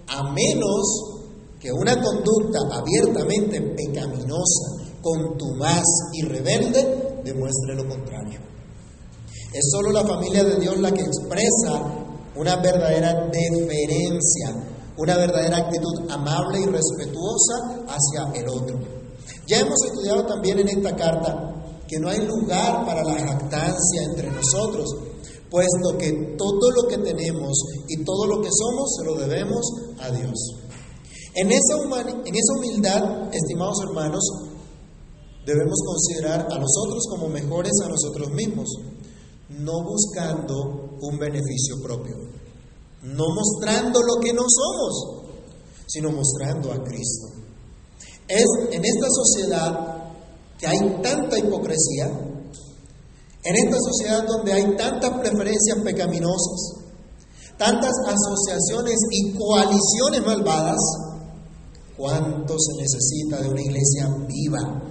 a 0.08 0.32
menos 0.32 1.26
que 1.60 1.70
una 1.72 2.00
conducta 2.00 2.58
abiertamente 2.72 3.60
pecaminosa, 3.60 4.96
contumaz 5.02 5.84
y 6.14 6.22
rebelde 6.22 7.20
demuestre 7.22 7.74
lo 7.74 7.86
contrario. 7.86 8.40
Es 9.52 9.68
solo 9.70 9.92
la 9.92 10.06
familia 10.06 10.42
de 10.42 10.56
Dios 10.56 10.78
la 10.78 10.90
que 10.90 11.02
expresa 11.02 11.82
una 12.34 12.56
verdadera 12.56 13.28
deferencia, 13.30 14.54
una 14.96 15.16
verdadera 15.18 15.58
actitud 15.58 16.10
amable 16.10 16.60
y 16.60 16.66
respetuosa 16.66 17.84
hacia 17.88 18.40
el 18.40 18.48
otro. 18.48 18.95
Ya 19.46 19.60
hemos 19.60 19.78
estudiado 19.84 20.26
también 20.26 20.58
en 20.58 20.68
esta 20.68 20.94
carta 20.96 21.56
que 21.86 21.98
no 21.98 22.08
hay 22.08 22.26
lugar 22.26 22.84
para 22.84 23.02
la 23.04 23.14
jactancia 23.14 24.02
entre 24.10 24.30
nosotros, 24.30 24.88
puesto 25.48 25.96
que 25.98 26.34
todo 26.36 26.70
lo 26.72 26.88
que 26.88 26.98
tenemos 26.98 27.56
y 27.88 28.04
todo 28.04 28.26
lo 28.26 28.40
que 28.40 28.48
somos 28.50 28.96
se 28.96 29.04
lo 29.04 29.14
debemos 29.14 29.64
a 30.00 30.10
Dios. 30.10 30.34
En 31.34 31.52
esa, 31.52 31.74
en 32.24 32.34
esa 32.34 32.52
humildad, 32.58 33.32
estimados 33.32 33.76
hermanos, 33.86 34.24
debemos 35.46 35.78
considerar 35.86 36.48
a 36.50 36.58
nosotros 36.58 37.06
como 37.08 37.28
mejores 37.28 37.72
a 37.84 37.88
nosotros 37.88 38.30
mismos, 38.32 38.68
no 39.50 39.84
buscando 39.84 40.96
un 41.00 41.18
beneficio 41.18 41.76
propio, 41.82 42.16
no 43.02 43.24
mostrando 43.32 44.00
lo 44.00 44.20
que 44.20 44.32
no 44.32 44.42
somos, 44.48 45.26
sino 45.86 46.10
mostrando 46.10 46.72
a 46.72 46.82
Cristo. 46.82 47.35
Es 48.28 48.44
en 48.72 48.84
esta 48.84 49.06
sociedad 49.08 49.96
que 50.58 50.66
hay 50.66 50.78
tanta 51.02 51.38
hipocresía, 51.38 52.06
en 53.44 53.56
esta 53.56 53.78
sociedad 53.78 54.26
donde 54.26 54.52
hay 54.52 54.76
tantas 54.76 55.10
preferencias 55.20 55.78
pecaminosas, 55.84 56.74
tantas 57.56 57.92
asociaciones 58.06 58.96
y 59.10 59.32
coaliciones 59.32 60.26
malvadas, 60.26 60.80
cuánto 61.96 62.56
se 62.58 62.82
necesita 62.82 63.40
de 63.42 63.48
una 63.48 63.62
iglesia 63.62 64.08
viva 64.26 64.82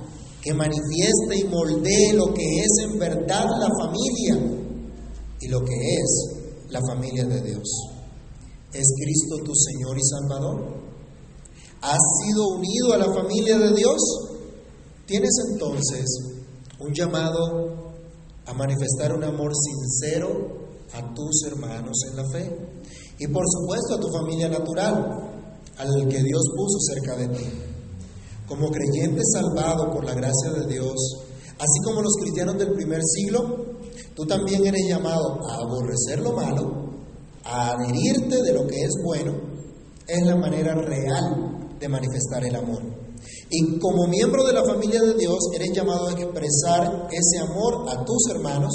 que 0.41 0.53
manifieste 0.53 1.37
y 1.39 1.43
moldee 1.45 2.13
lo 2.13 2.33
que 2.33 2.59
es 2.59 2.83
en 2.83 2.99
verdad 2.99 3.45
la 3.59 3.69
familia 3.81 4.37
y 5.41 5.47
lo 5.47 5.59
que 5.65 5.73
es 5.73 6.35
la 6.69 6.79
familia 6.87 7.25
de 7.25 7.41
Dios. 7.41 7.63
¿Es 8.71 8.87
Cristo 9.01 9.37
tu 9.43 9.53
Señor 9.55 9.97
y 9.97 10.03
Salvador? 10.03 10.94
Has 11.85 12.01
sido 12.23 12.47
unido 12.57 12.93
a 12.93 12.97
la 12.97 13.13
familia 13.13 13.59
de 13.59 13.75
Dios, 13.75 13.99
tienes 15.05 15.29
entonces 15.51 16.05
un 16.79 16.91
llamado 16.93 17.93
a 18.47 18.53
manifestar 18.53 19.13
un 19.13 19.23
amor 19.23 19.51
sincero 19.55 20.65
a 20.93 21.13
tus 21.13 21.43
hermanos 21.45 21.95
en 22.09 22.15
la 22.15 22.23
fe 22.31 22.57
y 23.19 23.27
por 23.27 23.43
supuesto 23.47 23.95
a 23.95 23.99
tu 23.99 24.07
familia 24.09 24.49
natural, 24.49 25.29
al 25.77 26.07
que 26.07 26.23
Dios 26.23 26.41
puso 26.57 26.79
cerca 26.79 27.17
de 27.17 27.27
ti. 27.37 27.45
Como 28.47 28.71
creyente 28.71 29.21
salvado 29.31 29.91
por 29.91 30.05
la 30.05 30.15
gracia 30.15 30.51
de 30.53 30.65
Dios, 30.67 30.95
así 31.53 31.79
como 31.83 32.01
los 32.01 32.13
cristianos 32.19 32.57
del 32.57 32.73
primer 32.73 33.01
siglo, 33.03 33.77
tú 34.15 34.25
también 34.25 34.65
eres 34.65 34.87
llamado 34.87 35.39
a 35.47 35.57
aborrecer 35.57 36.19
lo 36.19 36.33
malo, 36.33 36.89
a 37.43 37.71
adherirte 37.71 38.41
de 38.41 38.53
lo 38.53 38.65
que 38.65 38.83
es 38.83 38.91
bueno, 39.03 39.33
es 40.07 40.25
la 40.25 40.35
manera 40.35 40.73
real 40.75 41.54
de 41.85 41.89
manifestar 41.89 42.43
el 42.43 42.55
amor. 42.55 42.81
Y 43.49 43.77
como 43.77 44.07
miembro 44.07 44.43
de 44.43 44.53
la 44.53 44.63
familia 44.63 45.01
de 45.01 45.13
Dios, 45.13 45.37
eres 45.53 45.71
llamado 45.71 46.07
a 46.07 46.11
expresar 46.13 47.07
ese 47.11 47.39
amor 47.39 47.85
a 47.89 48.03
tus 48.03 48.27
hermanos, 48.31 48.73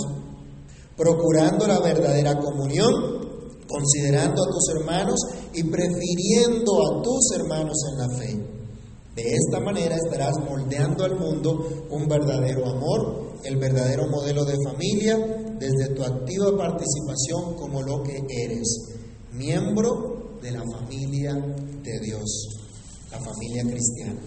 procurando 0.96 1.66
la 1.66 1.80
verdadera 1.80 2.38
comunión, 2.38 3.28
considerando 3.68 4.42
a 4.42 4.50
tus 4.50 4.68
hermanos 4.76 5.18
y 5.54 5.64
prefiriendo 5.64 6.72
a 6.86 7.02
tus 7.02 7.32
hermanos 7.34 7.76
en 7.90 7.98
la 7.98 8.16
fe. 8.16 8.46
De 9.16 9.34
esta 9.34 9.60
manera 9.60 9.96
estarás 9.96 10.36
moldeando 10.38 11.04
al 11.04 11.18
mundo 11.18 11.86
un 11.90 12.08
verdadero 12.08 12.66
amor, 12.66 13.32
el 13.42 13.56
verdadero 13.56 14.06
modelo 14.08 14.44
de 14.44 14.56
familia, 14.64 15.16
desde 15.58 15.94
tu 15.94 16.02
activa 16.04 16.56
participación 16.56 17.54
como 17.56 17.82
lo 17.82 18.02
que 18.02 18.22
eres, 18.44 18.98
miembro 19.32 20.38
de 20.40 20.52
la 20.52 20.62
familia 20.62 21.34
de 21.34 22.00
Dios 22.00 22.59
la 23.10 23.18
familia 23.18 23.62
cristiana. 23.64 24.20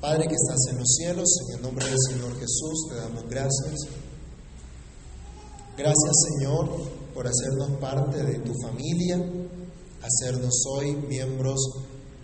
Padre 0.00 0.26
que 0.28 0.34
estás 0.34 0.72
en 0.72 0.78
los 0.78 0.88
cielos, 0.96 1.28
en 1.48 1.56
el 1.56 1.62
nombre 1.62 1.84
del 1.86 1.98
Señor 2.08 2.32
Jesús 2.38 2.86
te 2.88 2.96
damos 2.96 3.28
gracias. 3.28 3.74
Gracias 5.76 6.12
Señor 6.28 6.68
por 7.14 7.26
hacernos 7.26 7.70
parte 7.80 8.24
de 8.24 8.38
tu 8.40 8.52
familia, 8.62 9.16
hacernos 10.02 10.54
hoy 10.70 10.94
miembros 11.08 11.60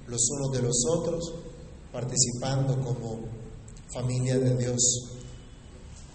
los 0.06 0.28
unos 0.30 0.52
de 0.52 0.62
los 0.62 0.76
otros, 0.88 1.34
participando 1.92 2.80
como 2.80 3.20
familia 3.92 4.38
de 4.38 4.56
Dios. 4.56 4.80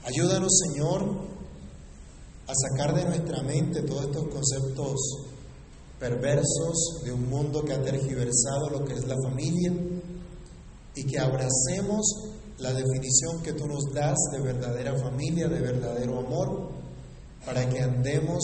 Ayúdanos 0.04 0.52
Señor 0.68 1.04
a 2.48 2.54
sacar 2.56 2.96
de 2.96 3.06
nuestra 3.06 3.44
mente 3.44 3.84
todos 3.84 4.06
estos 4.06 4.28
conceptos 4.28 5.29
perversos 6.00 7.02
de 7.04 7.12
un 7.12 7.30
mundo 7.30 7.62
que 7.64 7.74
ha 7.74 7.82
tergiversado 7.82 8.70
lo 8.72 8.86
que 8.86 8.93
es 8.93 9.06
la 9.06 9.18
familia 9.22 9.74
y 10.95 11.04
que 11.04 11.20
abracemos 11.20 12.06
la 12.58 12.74
definición 12.74 13.41
que 13.43 13.54
tú 13.54 13.68
nos 13.68 13.93
das 13.93 14.18
de 14.32 14.41
verdadera 14.41 14.97
familia, 14.97 15.47
de 15.47 15.60
verdadero 15.60 16.20
amor, 16.20 16.70
para 17.45 17.68
que 17.70 17.82
andemos 17.82 18.39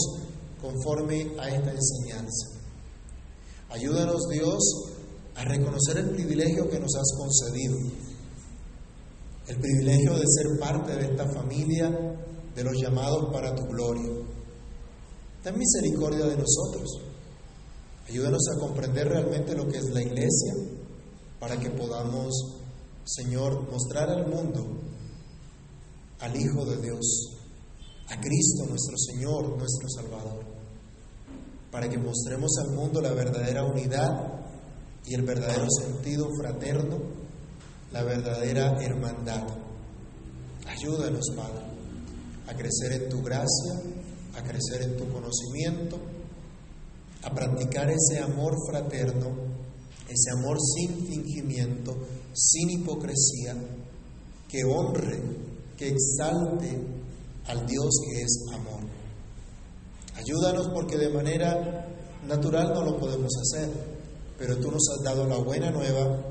conforme 0.60 1.32
a 1.38 1.48
esta 1.48 1.70
enseñanza. 1.70 2.48
Ayúdanos 3.70 4.28
Dios 4.30 4.62
a 5.34 5.44
reconocer 5.44 5.98
el 5.98 6.10
privilegio 6.10 6.68
que 6.68 6.78
nos 6.78 6.94
has 6.94 7.12
concedido, 7.18 7.76
el 9.48 9.58
privilegio 9.58 10.14
de 10.14 10.24
ser 10.26 10.58
parte 10.58 10.94
de 10.94 11.06
esta 11.06 11.26
familia, 11.32 11.90
de 12.54 12.64
los 12.64 12.74
llamados 12.80 13.30
para 13.32 13.54
tu 13.54 13.64
gloria. 13.66 14.12
Ten 15.42 15.58
misericordia 15.58 16.26
de 16.26 16.36
nosotros 16.36 17.15
Ayúdanos 18.08 18.42
a 18.48 18.60
comprender 18.60 19.08
realmente 19.08 19.56
lo 19.56 19.66
que 19.66 19.78
es 19.78 19.90
la 19.90 20.02
iglesia 20.02 20.54
para 21.40 21.58
que 21.58 21.70
podamos, 21.70 22.32
Señor, 23.04 23.68
mostrar 23.70 24.08
al 24.10 24.28
mundo 24.28 24.64
al 26.20 26.34
Hijo 26.34 26.64
de 26.64 26.80
Dios, 26.80 27.36
a 28.08 28.20
Cristo 28.20 28.64
nuestro 28.66 28.96
Señor, 28.96 29.48
nuestro 29.56 29.88
Salvador, 29.88 30.44
para 31.70 31.88
que 31.88 31.98
mostremos 31.98 32.52
al 32.58 32.70
mundo 32.70 33.00
la 33.00 33.12
verdadera 33.12 33.64
unidad 33.64 34.44
y 35.04 35.14
el 35.14 35.22
verdadero 35.22 35.66
sentido 35.68 36.28
fraterno, 36.40 36.98
la 37.92 38.02
verdadera 38.02 38.82
hermandad. 38.82 39.46
Ayúdanos, 40.66 41.26
Padre, 41.36 41.64
a 42.48 42.54
crecer 42.54 43.02
en 43.02 43.08
tu 43.08 43.22
gracia, 43.22 43.80
a 44.36 44.42
crecer 44.42 44.82
en 44.82 44.96
tu 44.96 45.08
conocimiento 45.12 45.98
a 47.26 47.34
practicar 47.34 47.90
ese 47.90 48.20
amor 48.20 48.54
fraterno, 48.68 49.30
ese 50.08 50.30
amor 50.38 50.58
sin 50.60 51.06
fingimiento, 51.06 51.96
sin 52.32 52.70
hipocresía, 52.70 53.56
que 54.48 54.62
honre, 54.64 55.20
que 55.76 55.88
exalte 55.88 56.78
al 57.48 57.66
Dios 57.66 57.90
que 58.08 58.22
es 58.22 58.44
amor. 58.54 58.80
Ayúdanos 60.14 60.68
porque 60.72 60.96
de 60.96 61.08
manera 61.08 61.88
natural 62.28 62.72
no 62.72 62.84
lo 62.84 62.96
podemos 62.98 63.32
hacer, 63.42 63.70
pero 64.38 64.56
tú 64.58 64.70
nos 64.70 64.88
has 64.90 65.02
dado 65.02 65.26
la 65.26 65.38
buena 65.38 65.72
nueva, 65.72 66.22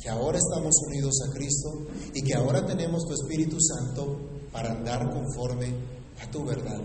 que 0.00 0.08
ahora 0.08 0.38
estamos 0.38 0.76
unidos 0.86 1.14
a 1.26 1.32
Cristo 1.32 1.86
y 2.14 2.22
que 2.22 2.34
ahora 2.34 2.64
tenemos 2.64 3.04
tu 3.04 3.14
Espíritu 3.14 3.56
Santo 3.60 4.16
para 4.52 4.70
andar 4.70 5.10
conforme 5.10 5.74
a 6.22 6.30
tu 6.30 6.44
verdad. 6.44 6.80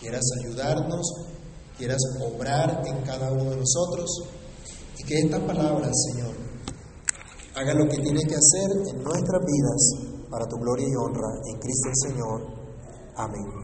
Quieras 0.00 0.24
ayudarnos, 0.40 1.06
quieras 1.82 2.02
obrar 2.20 2.80
en 2.86 3.02
cada 3.02 3.32
uno 3.32 3.50
de 3.50 3.56
nosotros 3.56 4.08
y 4.98 5.02
que 5.02 5.18
esta 5.18 5.44
palabra, 5.44 5.90
Señor, 5.92 6.32
haga 7.56 7.74
lo 7.74 7.88
que 7.88 7.96
tiene 7.96 8.20
que 8.22 8.36
hacer 8.36 8.70
en 8.86 9.02
nuestras 9.02 9.42
vidas 9.44 10.30
para 10.30 10.46
tu 10.46 10.58
gloria 10.58 10.86
y 10.86 10.94
honra 10.94 11.28
en 11.52 11.58
Cristo 11.58 11.88
el 11.88 12.12
Señor. 12.12 12.40
Amén. 13.16 13.52